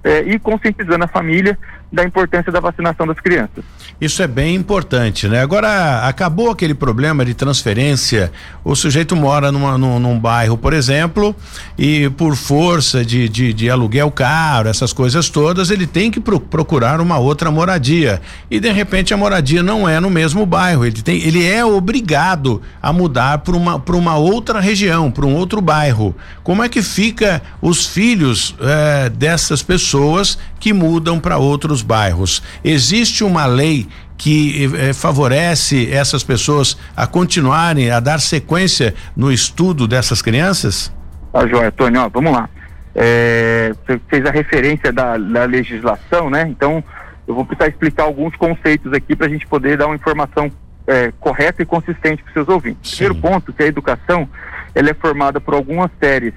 [0.02, 1.58] é, e conscientizando a família
[1.90, 3.64] da importância da vacinação das crianças.
[4.00, 5.40] Isso é bem importante, né?
[5.40, 8.30] Agora, acabou aquele problema de transferência.
[8.62, 11.34] O sujeito mora numa, num, num bairro, por exemplo,
[11.78, 16.38] e por força de, de, de, aluguel caro, essas coisas todas, ele tem que pro,
[16.38, 18.20] procurar uma outra moradia.
[18.50, 20.84] E de repente a moradia não é no mesmo bairro.
[20.84, 25.62] Ele, tem, ele é obrigado a mudar para uma, uma outra região, para um outro
[25.62, 26.14] bairro.
[26.42, 32.42] Como é que fica os filhos eh, dessas pessoas que mudam para outros bairros?
[32.64, 33.86] Existe uma lei
[34.16, 40.92] que eh, favorece essas pessoas a continuarem, a dar sequência no estudo dessas crianças?
[41.32, 42.48] Ah, Joia, Tony, ó, vamos lá.
[42.94, 46.46] É, você fez a referência da, da legislação, né?
[46.48, 46.82] Então,
[47.28, 50.50] eu vou precisar explicar alguns conceitos aqui para a gente poder dar uma informação
[50.86, 52.90] é, correta e consistente para os seus ouvintes.
[52.90, 52.96] Sim.
[52.96, 54.26] Primeiro ponto, que a educação
[54.74, 56.32] ela é formada por algumas séries,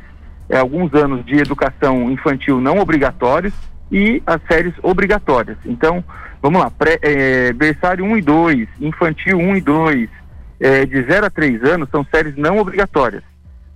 [0.49, 3.53] é, alguns anos de educação infantil não obrigatórios
[3.91, 5.57] e as séries obrigatórias.
[5.65, 6.03] Então,
[6.41, 10.09] vamos lá, pré, é, berçário 1 e 2, infantil 1 e 2,
[10.59, 13.23] é, de 0 a 3 anos são séries não obrigatórias.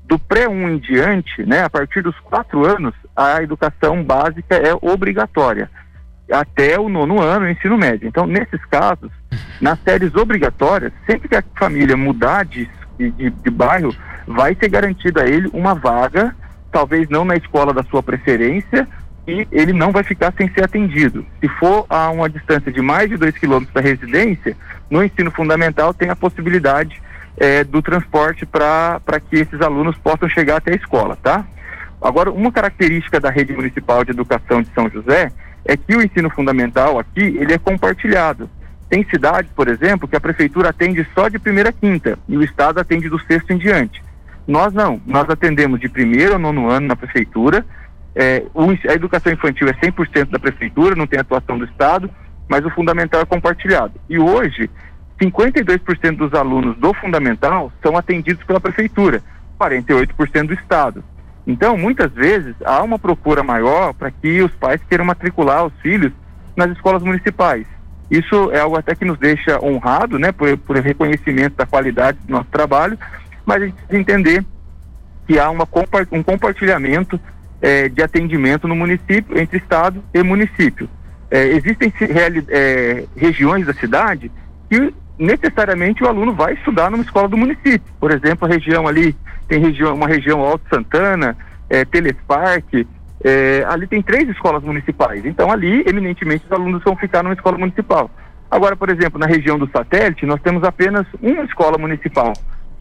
[0.05, 4.73] Do pré 1 em diante, né, a partir dos 4 anos, a educação básica é
[4.81, 5.69] obrigatória,
[6.31, 8.07] até o nono ano, o ensino médio.
[8.07, 9.11] Então, nesses casos,
[9.61, 13.95] nas séries obrigatórias, sempre que a família mudar de, de, de bairro,
[14.27, 16.35] vai ser garantida a ele uma vaga,
[16.71, 18.87] talvez não na escola da sua preferência,
[19.27, 21.25] e ele não vai ficar sem ser atendido.
[21.39, 24.55] Se for a uma distância de mais de 2 quilômetros da residência,
[24.89, 27.01] no ensino fundamental tem a possibilidade
[27.37, 31.45] é, do transporte para que esses alunos possam chegar até a escola, tá?
[32.01, 35.31] Agora, uma característica da rede municipal de educação de São José
[35.63, 38.49] é que o ensino fundamental aqui, ele é compartilhado.
[38.89, 42.43] Tem cidades, por exemplo, que a prefeitura atende só de primeira a quinta e o
[42.43, 44.03] estado atende do sexto em diante.
[44.45, 47.65] Nós não, nós atendemos de primeiro a nono ano na prefeitura,
[48.15, 48.43] é,
[48.89, 52.09] a educação infantil é 100% da prefeitura, não tem atuação do Estado,
[52.47, 53.93] mas o fundamental é compartilhado.
[54.09, 54.69] E hoje,
[55.19, 59.21] 52% dos alunos do fundamental são atendidos pela prefeitura,
[59.59, 61.03] 48% do estado.
[61.45, 66.11] Então, muitas vezes, há uma procura maior para que os pais queiram matricular os filhos
[66.55, 67.65] nas escolas municipais.
[68.09, 72.31] Isso é algo até que nos deixa honrado, né, por, por reconhecimento da qualidade do
[72.31, 72.97] nosso trabalho,
[73.45, 74.45] mas a gente precisa entender
[75.27, 75.67] que há uma,
[76.11, 77.19] um compartilhamento
[77.63, 80.89] é, de atendimento no município, entre Estado e município.
[81.31, 81.91] É, existem
[82.49, 84.29] é, regiões da cidade
[84.69, 87.81] que necessariamente o aluno vai estudar numa escola do município.
[88.01, 89.15] Por exemplo, a região ali,
[89.47, 91.37] tem região, uma região Alto Santana,
[91.69, 92.85] é, Telespark,
[93.23, 95.25] é, ali tem três escolas municipais.
[95.25, 98.11] Então, ali, eminentemente, os alunos vão ficar numa escola municipal.
[98.51, 102.33] Agora, por exemplo, na região do satélite, nós temos apenas uma escola municipal,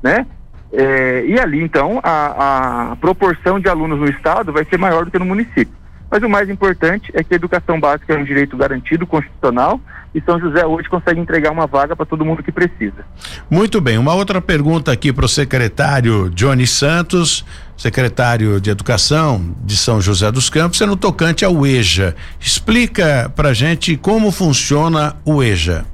[0.02, 0.26] né?
[0.72, 5.10] É, e ali, então, a, a proporção de alunos no estado vai ser maior do
[5.10, 5.82] que no município.
[6.10, 9.80] Mas o mais importante é que a educação básica é um direito garantido, constitucional,
[10.14, 13.04] e São José hoje consegue entregar uma vaga para todo mundo que precisa.
[13.50, 17.46] Muito bem, uma outra pergunta aqui para o secretário Johnny Santos,
[17.78, 22.14] secretário de Educação de São José dos Campos, é no tocante ao EJA.
[22.38, 25.86] Explica para gente como funciona o EJA.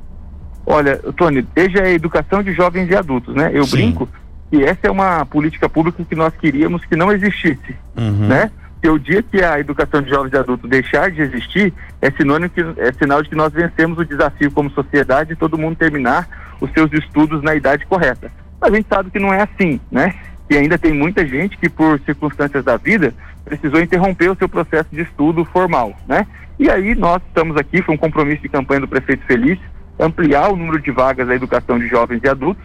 [0.67, 3.51] Olha, Tony, EJA é Educação de Jovens e Adultos, né?
[3.55, 3.77] Eu Sim.
[3.77, 4.09] brinco
[4.51, 8.29] que essa é uma política pública que nós queríamos que não existisse, uhum.
[8.29, 8.51] né?
[8.81, 12.51] que o dia que a educação de jovens e adultos deixar de existir, é sinônimo
[12.51, 16.29] que é sinal de que nós vencemos o desafio como sociedade de todo mundo terminar
[16.61, 18.31] os seus estudos na idade correta.
[18.61, 20.15] Mas a gente sabe que não é assim, né?
[20.49, 23.13] E ainda tem muita gente que por circunstâncias da vida
[23.45, 26.27] precisou interromper o seu processo de estudo formal, né?
[26.59, 29.59] E aí nós estamos aqui, foi um compromisso de campanha do prefeito Feliz,
[29.99, 32.63] ampliar o número de vagas da educação de jovens e adultos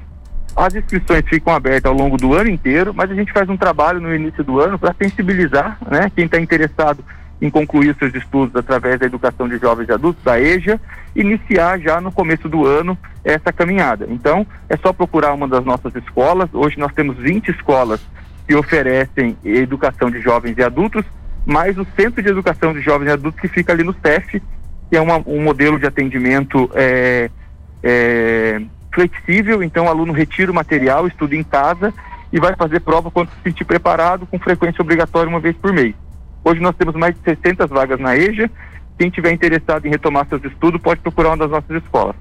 [0.56, 4.00] as inscrições ficam abertas ao longo do ano inteiro, mas a gente faz um trabalho
[4.00, 7.04] no início do ano para sensibilizar né, quem está interessado
[7.42, 10.80] em concluir seus estudos através da educação de jovens e adultos, da EJA,
[11.14, 14.08] iniciar já no começo do ano essa caminhada.
[14.10, 16.50] Então, é só procurar uma das nossas escolas.
[16.54, 18.00] Hoje nós temos 20 escolas
[18.48, 21.04] que oferecem educação de jovens e adultos,
[21.46, 24.42] mais o Centro de Educação de Jovens e Adultos que fica ali no CEF,
[24.90, 27.30] que é uma, um modelo de atendimento é,
[27.82, 28.62] é,
[28.94, 31.94] flexível, então o aluno retira o material, estuda em casa
[32.32, 35.94] e vai fazer prova quando se sentir preparado, com frequência obrigatória uma vez por mês.
[36.44, 38.50] Hoje nós temos mais de 600 vagas na EJA.
[38.98, 42.16] Quem tiver interessado em retomar seus estudos pode procurar uma das nossas escolas.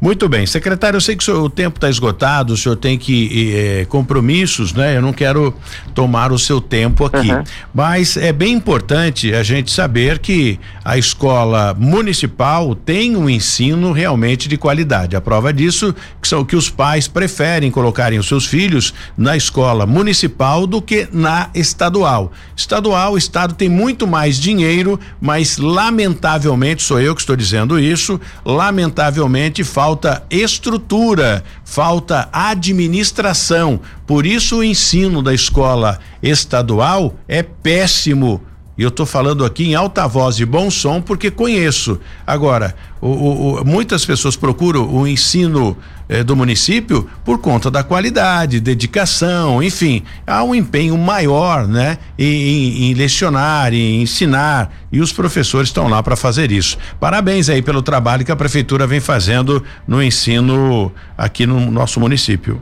[0.00, 2.96] Muito bem, secretário, eu sei que o, senhor, o tempo está esgotado, o senhor tem
[2.96, 4.96] que eh, compromissos, né?
[4.96, 5.52] Eu não quero
[5.92, 7.42] tomar o seu tempo aqui, uhum.
[7.74, 14.48] mas é bem importante a gente saber que a escola municipal tem um ensino realmente
[14.48, 15.16] de qualidade.
[15.16, 15.92] A prova disso
[16.22, 21.08] que são que os pais preferem colocarem os seus filhos na escola municipal do que
[21.12, 22.30] na estadual.
[22.56, 28.20] Estadual, o estado tem muito mais dinheiro, mas lamentavelmente sou eu que estou dizendo isso,
[28.44, 33.80] lamentavelmente falta estrutura, falta administração.
[34.06, 38.42] Por isso o ensino da escola estadual é péssimo.
[38.78, 41.98] E eu estou falando aqui em alta voz e bom som porque conheço.
[42.24, 45.76] Agora, o, o, o, muitas pessoas procuram o ensino
[46.08, 52.90] eh, do município por conta da qualidade, dedicação, enfim, há um empenho maior, né, em,
[52.90, 56.78] em lecionar, em ensinar, e os professores estão lá para fazer isso.
[56.98, 62.60] Parabéns aí pelo trabalho que a prefeitura vem fazendo no ensino aqui no nosso município.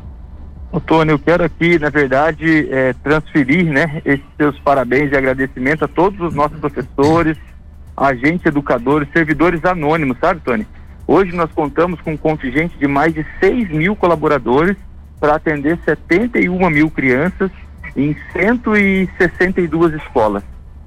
[0.72, 5.88] Antônio, eu quero aqui, na verdade, é, transferir né, esses seus parabéns e agradecimento a
[5.88, 7.38] todos os nossos professores,
[7.96, 10.66] agentes educadores, servidores anônimos, sabe, Tony?
[11.06, 14.76] Hoje nós contamos com um contingente de mais de 6 mil colaboradores
[15.20, 17.50] para atender 71 mil crianças
[17.96, 20.42] em 162 escolas.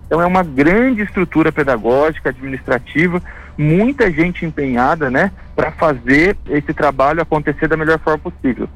[0.06, 3.22] Então é uma grande estrutura pedagógica, administrativa,
[3.58, 8.68] muita gente empenhada, né, para fazer esse trabalho acontecer da melhor forma possível.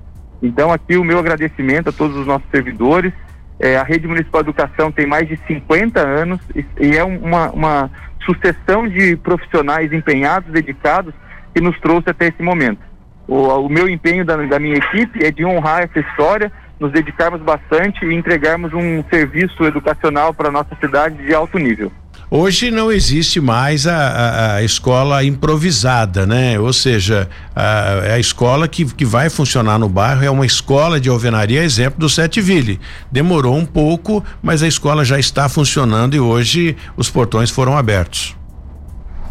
[0.41, 3.13] Então, aqui o meu agradecimento a todos os nossos servidores.
[3.57, 7.49] É, a Rede Municipal de Educação tem mais de 50 anos e, e é uma,
[7.51, 7.91] uma
[8.25, 11.13] sucessão de profissionais empenhados, dedicados,
[11.53, 12.79] que nos trouxe até esse momento.
[13.27, 17.41] O, o meu empenho da, da minha equipe é de honrar essa história, nos dedicarmos
[17.41, 21.91] bastante e entregarmos um serviço educacional para a nossa cidade de alto nível.
[22.35, 26.59] Hoje não existe mais a, a, a, escola improvisada, né?
[26.59, 31.09] Ou seja, a, a escola que, que vai funcionar no bairro é uma escola de
[31.09, 32.79] alvenaria, exemplo do Sete Ville.
[33.11, 38.35] Demorou um pouco, mas a escola já está funcionando e hoje os portões foram abertos.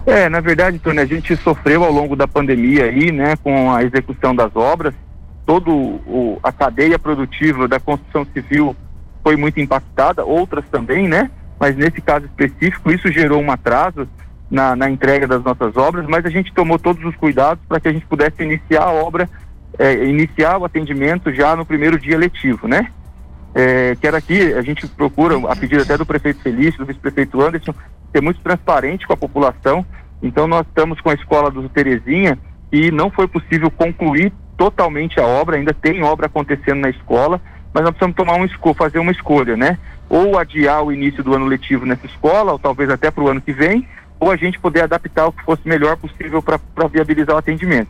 [0.05, 3.83] É, na verdade, Tony, a gente sofreu ao longo da pandemia aí, né, com a
[3.85, 4.95] execução das obras,
[5.47, 8.77] todo o, a cadeia produtiva da construção civil
[9.23, 11.31] foi muito impactada, outras também, né?
[11.63, 14.09] mas nesse caso específico isso gerou um atraso
[14.51, 17.87] na, na entrega das nossas obras, mas a gente tomou todos os cuidados para que
[17.87, 19.31] a gente pudesse iniciar a obra,
[19.79, 22.89] é, iniciar o atendimento já no primeiro dia letivo, né?
[23.55, 27.41] É, que era aqui, a gente procura, a pedido até do prefeito Felício, do vice-prefeito
[27.41, 27.73] Anderson,
[28.13, 29.85] ser muito transparente com a população.
[30.23, 32.39] Então nós estamos com a escola do Terezinha
[32.71, 37.41] e não foi possível concluir totalmente a obra, ainda tem obra acontecendo na escola,
[37.75, 39.79] mas nós precisamos tomar um fazer uma escolha, né?
[40.09, 43.41] Ou adiar o início do ano letivo nessa escola, ou talvez até para o ano
[43.41, 43.89] que vem,
[44.21, 47.89] ou a gente poder adaptar o que fosse melhor possível para viabilizar o atendimento.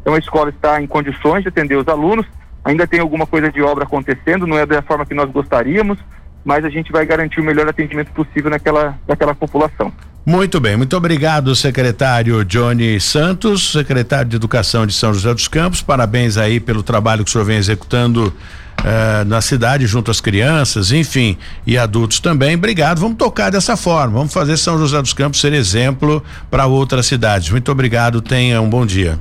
[0.00, 2.26] Então a escola está em condições de atender os alunos,
[2.64, 5.98] ainda tem alguma coisa de obra acontecendo, não é da forma que nós gostaríamos,
[6.44, 9.92] mas a gente vai garantir o melhor atendimento possível naquela, naquela população.
[10.26, 15.82] Muito bem, muito obrigado, secretário Johnny Santos, secretário de Educação de São José dos Campos.
[15.82, 18.32] Parabéns aí pelo trabalho que o senhor vem executando
[18.80, 21.36] uh, na cidade junto às crianças, enfim,
[21.66, 22.54] e adultos também.
[22.54, 23.00] Obrigado.
[23.00, 24.14] Vamos tocar dessa forma.
[24.16, 27.50] Vamos fazer São José dos Campos ser exemplo para outras cidades.
[27.50, 28.22] Muito obrigado.
[28.22, 29.18] Tenha um bom dia.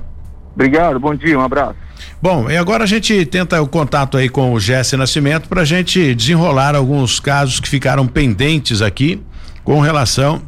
[0.55, 1.01] Obrigado.
[1.01, 1.38] Bom dia.
[1.38, 1.76] Um abraço.
[2.22, 5.66] Bom, e agora a gente tenta o contato aí com o Jesse Nascimento para a
[5.66, 9.22] gente desenrolar alguns casos que ficaram pendentes aqui
[9.64, 10.41] com relação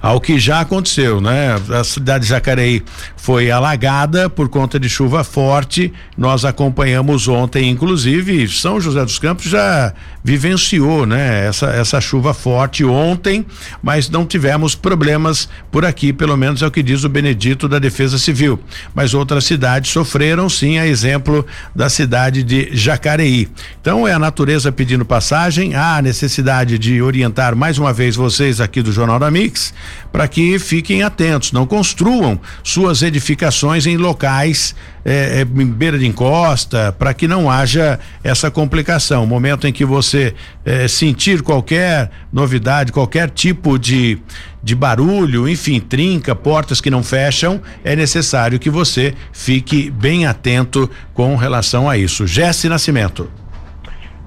[0.00, 1.54] ao que já aconteceu, né?
[1.70, 2.82] A cidade de Jacareí
[3.16, 5.92] foi alagada por conta de chuva forte.
[6.16, 11.46] Nós acompanhamos ontem, inclusive, São José dos Campos já vivenciou, né?
[11.46, 13.44] Essa, essa chuva forte ontem,
[13.82, 17.78] mas não tivemos problemas por aqui, pelo menos é o que diz o Benedito da
[17.78, 18.60] Defesa Civil.
[18.94, 21.44] Mas outras cidades sofreram, sim, a exemplo
[21.74, 23.48] da cidade de Jacareí.
[23.80, 28.82] Então é a natureza pedindo passagem, há necessidade de orientar mais uma vez vocês aqui
[28.82, 29.74] do Jornal da Mix
[30.12, 34.74] para que fiquem atentos, não construam suas edificações em locais
[35.04, 39.26] é, é, beira de encosta, para que não haja essa complicação.
[39.26, 40.34] Momento em que você
[40.64, 44.18] é, sentir qualquer novidade, qualquer tipo de,
[44.62, 50.90] de barulho, enfim, trinca, portas que não fecham, é necessário que você fique bem atento
[51.14, 52.26] com relação a isso.
[52.26, 53.30] Jesse Nascimento.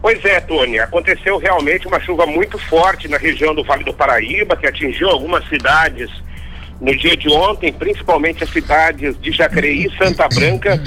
[0.02, 4.56] Pois é, Tony, aconteceu realmente uma chuva muito forte na região do Vale do Paraíba,
[4.56, 6.12] que atingiu algumas cidades
[6.80, 10.82] no dia de ontem, principalmente as cidades de Jacareí, Santa Branca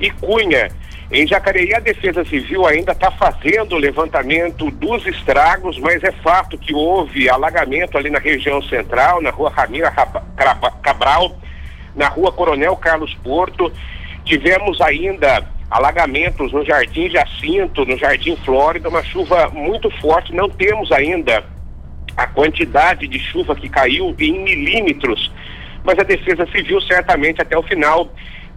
[0.00, 0.70] e Cunha.
[1.10, 6.58] Em Jacareí, a Defesa Civil ainda está fazendo o levantamento dos estragos, mas é fato
[6.58, 9.92] que houve alagamento ali na região central, na rua Ramira
[10.82, 11.36] Cabral,
[11.94, 13.72] na rua Coronel Carlos Porto.
[14.24, 20.34] Tivemos ainda alagamentos no Jardim Jacinto, no Jardim Flórida, uma chuva muito forte.
[20.34, 21.44] Não temos ainda
[22.16, 25.30] a quantidade de chuva que caiu em milímetros,
[25.82, 28.10] mas a Defesa Civil certamente até o final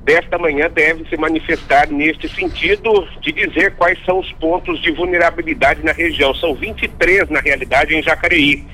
[0.04, 5.84] desta manhã deve se manifestar neste sentido de dizer quais são os pontos de vulnerabilidade
[5.84, 6.34] na região.
[6.34, 8.66] São 23 na realidade em Jacareí.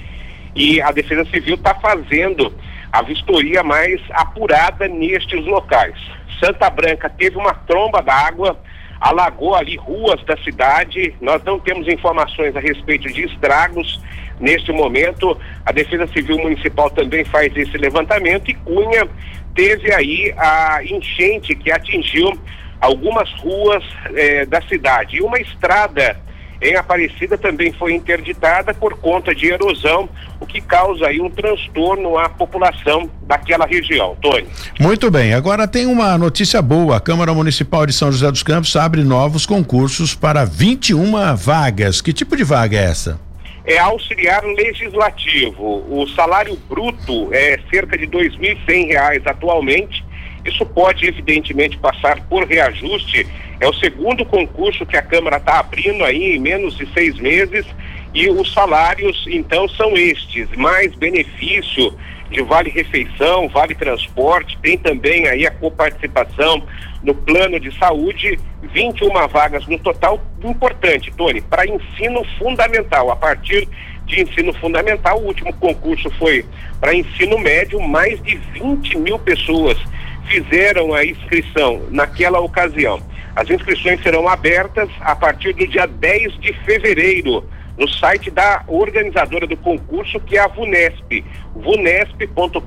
[0.55, 2.53] E a Defesa Civil está fazendo
[2.91, 5.95] a vistoria mais apurada nestes locais.
[6.39, 8.59] Santa Branca teve uma tromba d'água,
[8.99, 11.15] alagou ali ruas da cidade.
[11.21, 14.01] Nós não temos informações a respeito de estragos
[14.39, 15.37] neste momento.
[15.65, 19.07] A Defesa Civil Municipal também faz esse levantamento e Cunha
[19.55, 22.33] teve aí a enchente que atingiu
[22.81, 23.83] algumas ruas
[24.15, 25.17] eh, da cidade.
[25.17, 26.17] E uma estrada
[26.63, 30.07] em Aparecida também foi interditada por conta de erosão,
[30.39, 34.15] o que causa aí um transtorno à população daquela região.
[34.21, 34.47] Tony.
[34.79, 36.97] Muito bem, agora tem uma notícia boa.
[36.97, 42.01] A Câmara Municipal de São José dos Campos abre novos concursos para 21 vagas.
[42.01, 43.19] Que tipo de vaga é essa?
[43.65, 45.83] É auxiliar legislativo.
[45.89, 50.03] O salário bruto é cerca de R$ reais atualmente.
[50.45, 53.25] Isso pode, evidentemente, passar por reajuste
[53.63, 57.65] é o segundo concurso que a Câmara está abrindo aí em menos de seis meses
[58.13, 61.97] e os salários, então, são estes, mais benefício
[62.29, 66.61] de vale refeição, vale transporte, tem também aí a coparticipação
[67.01, 68.37] no plano de saúde,
[68.73, 73.11] 21 vagas no total, importante, Tony, para ensino fundamental.
[73.11, 73.69] A partir
[74.05, 76.45] de ensino fundamental, o último concurso foi
[76.81, 79.77] para ensino médio, mais de 20 mil pessoas
[80.25, 83.01] fizeram a inscrição naquela ocasião.
[83.35, 87.43] As inscrições serão abertas a partir do dia 10 de fevereiro
[87.77, 91.25] no site da organizadora do concurso, que é a VUNESP,
[91.55, 92.59] vunesp.com.br.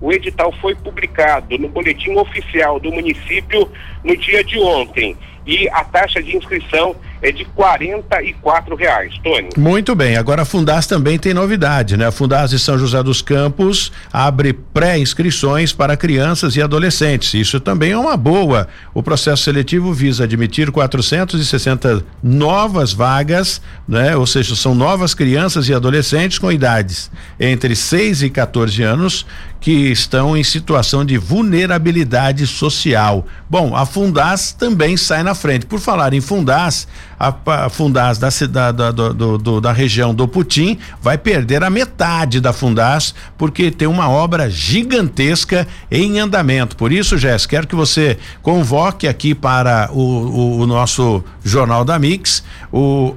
[0.00, 3.70] O edital foi publicado no boletim oficial do município
[4.02, 5.16] no dia de ontem.
[5.44, 9.48] e a taxa de inscrição é de R$ reais, Tony.
[9.56, 12.08] Muito bem, agora a Fundas também tem novidade, né?
[12.08, 17.34] A Fundas de São José dos Campos abre pré-inscrições para crianças e adolescentes.
[17.34, 18.66] Isso também é uma boa.
[18.92, 24.16] O processo seletivo visa admitir 460 novas vagas, né?
[24.16, 29.24] Ou seja, são novas crianças e adolescentes com idades entre 6 e 14 anos
[29.62, 33.24] que estão em situação de vulnerabilidade social.
[33.48, 35.66] Bom, a Fundas também sai na frente.
[35.66, 36.88] Por falar em Fundas,
[37.18, 37.34] a,
[37.64, 42.40] a Fundas da, da, da, do, do, da região do Putim vai perder a metade
[42.40, 46.76] da Fundas porque tem uma obra gigantesca em andamento.
[46.76, 51.98] Por isso, Jéssica, quero que você convoque aqui para o, o, o nosso Jornal da
[51.98, 52.42] Mix
[52.72, 53.14] o,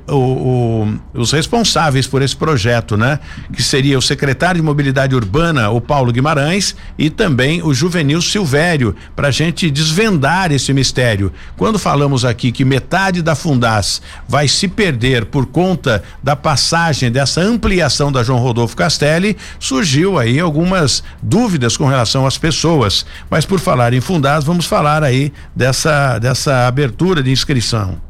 [1.14, 3.20] os responsáveis por esse projeto, né?
[3.54, 8.96] Que seria o secretário de Mobilidade Urbana, o Paulo Guimarães, e também o Juvenil Silvério,
[9.16, 11.32] para a gente desvendar esse mistério.
[11.56, 13.95] Quando falamos aqui que metade da Fundas
[14.28, 20.40] vai se perder por conta da passagem dessa ampliação da João Rodolfo Castelli, surgiu aí
[20.40, 23.06] algumas dúvidas com relação às pessoas.
[23.30, 28.02] Mas por falar em Fundas, vamos falar aí dessa dessa abertura de inscrição.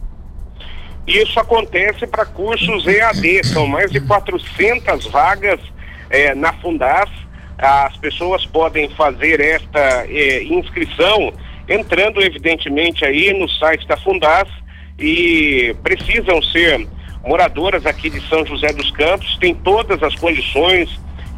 [1.08, 5.60] Isso acontece para cursos EAD, são mais de 400 vagas
[6.10, 7.10] eh, na Fundas.
[7.58, 11.32] As pessoas podem fazer esta eh, inscrição
[11.70, 14.48] entrando, evidentemente, aí no site da Fundas
[14.98, 16.88] e precisam ser
[17.26, 20.90] moradoras aqui de São José dos Campos, tem todas as condições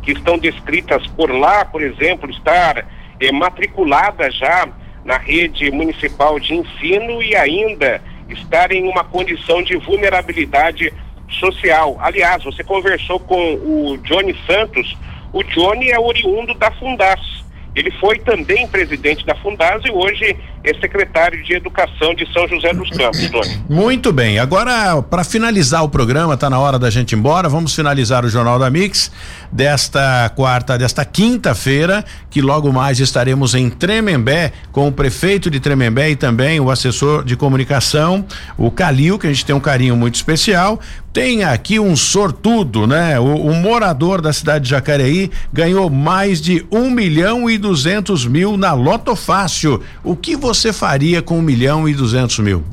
[0.04, 2.86] que estão descritas por lá, por exemplo, estar
[3.20, 4.68] eh, matriculada já
[5.04, 10.94] na rede municipal de ensino e ainda estar em uma condição de vulnerabilidade
[11.30, 11.98] social.
[12.00, 14.98] Aliás, você conversou com o Johnny Santos,
[15.32, 17.38] o Johnny é oriundo da Fundas
[17.78, 20.36] ele foi também presidente da Fundas e hoje
[20.70, 23.64] é secretário de Educação de São José dos Campos, Tony.
[23.70, 24.40] Muito bem.
[24.40, 27.48] Agora, para finalizar o programa, está na hora da gente ir embora.
[27.48, 29.12] Vamos finalizar o Jornal da Mix
[29.52, 36.12] desta quarta, desta quinta-feira, que logo mais estaremos em Tremembé com o prefeito de Tremembé
[36.12, 38.26] e também o assessor de comunicação,
[38.58, 40.80] o Calil, que a gente tem um carinho muito especial.
[41.14, 43.20] Tem aqui um sortudo, né?
[43.20, 48.56] O, o morador da cidade de Jacareí ganhou mais de um milhão e duzentos mil
[48.56, 49.82] na Loto Fácil.
[50.04, 52.64] O que você faria com um milhão e duzentos mil?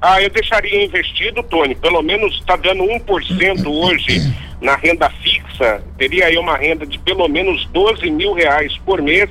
[0.00, 1.74] Ah, eu deixaria investido, Tony.
[1.74, 5.82] Pelo menos está dando 1% hoje na renda fixa.
[5.98, 9.28] Teria aí uma renda de pelo menos 12 mil reais por mês.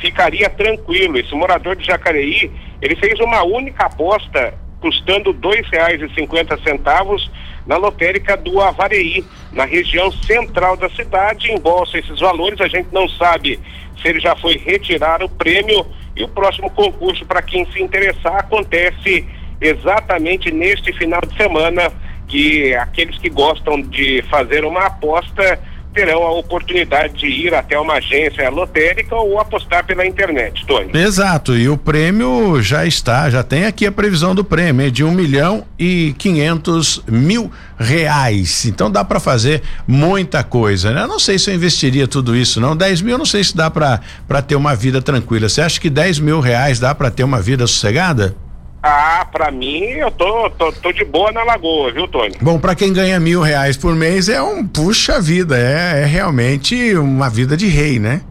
[0.00, 1.18] Ficaria tranquilo.
[1.18, 2.50] Esse morador de Jacareí,
[2.82, 7.30] ele fez uma única aposta custando dois reais e cinquenta centavos
[7.64, 12.60] na lotérica do Avareí, na região central da cidade, embolsa esses valores.
[12.60, 13.58] A gente não sabe
[14.00, 18.36] se ele já foi retirar o prêmio e o próximo concurso, para quem se interessar,
[18.36, 19.26] acontece
[19.60, 21.92] exatamente neste final de semana,
[22.28, 25.58] que aqueles que gostam de fazer uma aposta
[25.92, 30.90] terão a oportunidade de ir até uma agência lotérica ou apostar pela internet, Tony.
[30.94, 35.04] Exato, e o prêmio já está, já tem aqui a previsão do prêmio, é de
[35.04, 38.64] um milhão e quinhentos mil reais.
[38.64, 41.02] Então dá para fazer muita coisa, né?
[41.02, 42.76] Eu não sei se eu investiria tudo isso, não.
[42.76, 44.00] 10 mil, eu não sei se dá para
[44.46, 45.48] ter uma vida tranquila.
[45.48, 48.34] Você acha que 10 mil reais dá para ter uma vida sossegada?
[48.82, 52.34] Ah, pra mim, eu tô, tô, tô de boa na lagoa, viu, Tony?
[52.40, 56.96] Bom, pra quem ganha mil reais por mês é um puxa vida, é, é realmente
[56.96, 58.22] uma vida de rei, né?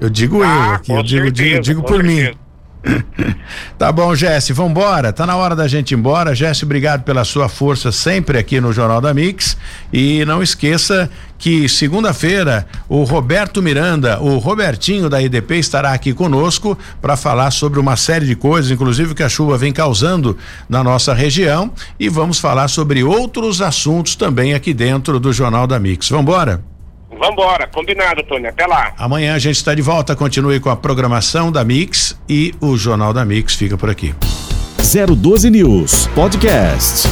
[0.00, 2.30] Eu digo ah, eu aqui, eu digo, certeza, digo, digo por certeza.
[2.30, 2.48] mim.
[3.76, 5.12] tá bom, Jesse, vambora.
[5.12, 6.34] Tá na hora da gente ir embora.
[6.34, 9.56] Jesse, obrigado pela sua força sempre aqui no Jornal da Mix.
[9.92, 16.76] E não esqueça que segunda-feira o Roberto Miranda, o Robertinho da IDP, estará aqui conosco
[17.00, 20.36] para falar sobre uma série de coisas, inclusive que a chuva vem causando
[20.68, 21.72] na nossa região.
[21.98, 26.08] E vamos falar sobre outros assuntos também aqui dentro do Jornal da Mix.
[26.08, 26.62] Vambora?
[27.10, 28.46] Vambora, combinado, Tony.
[28.46, 28.92] Até lá.
[28.98, 30.14] Amanhã a gente está de volta.
[30.14, 34.14] Continue com a programação da Mix e o Jornal da Mix fica por aqui.
[34.78, 37.08] 012 News Podcast.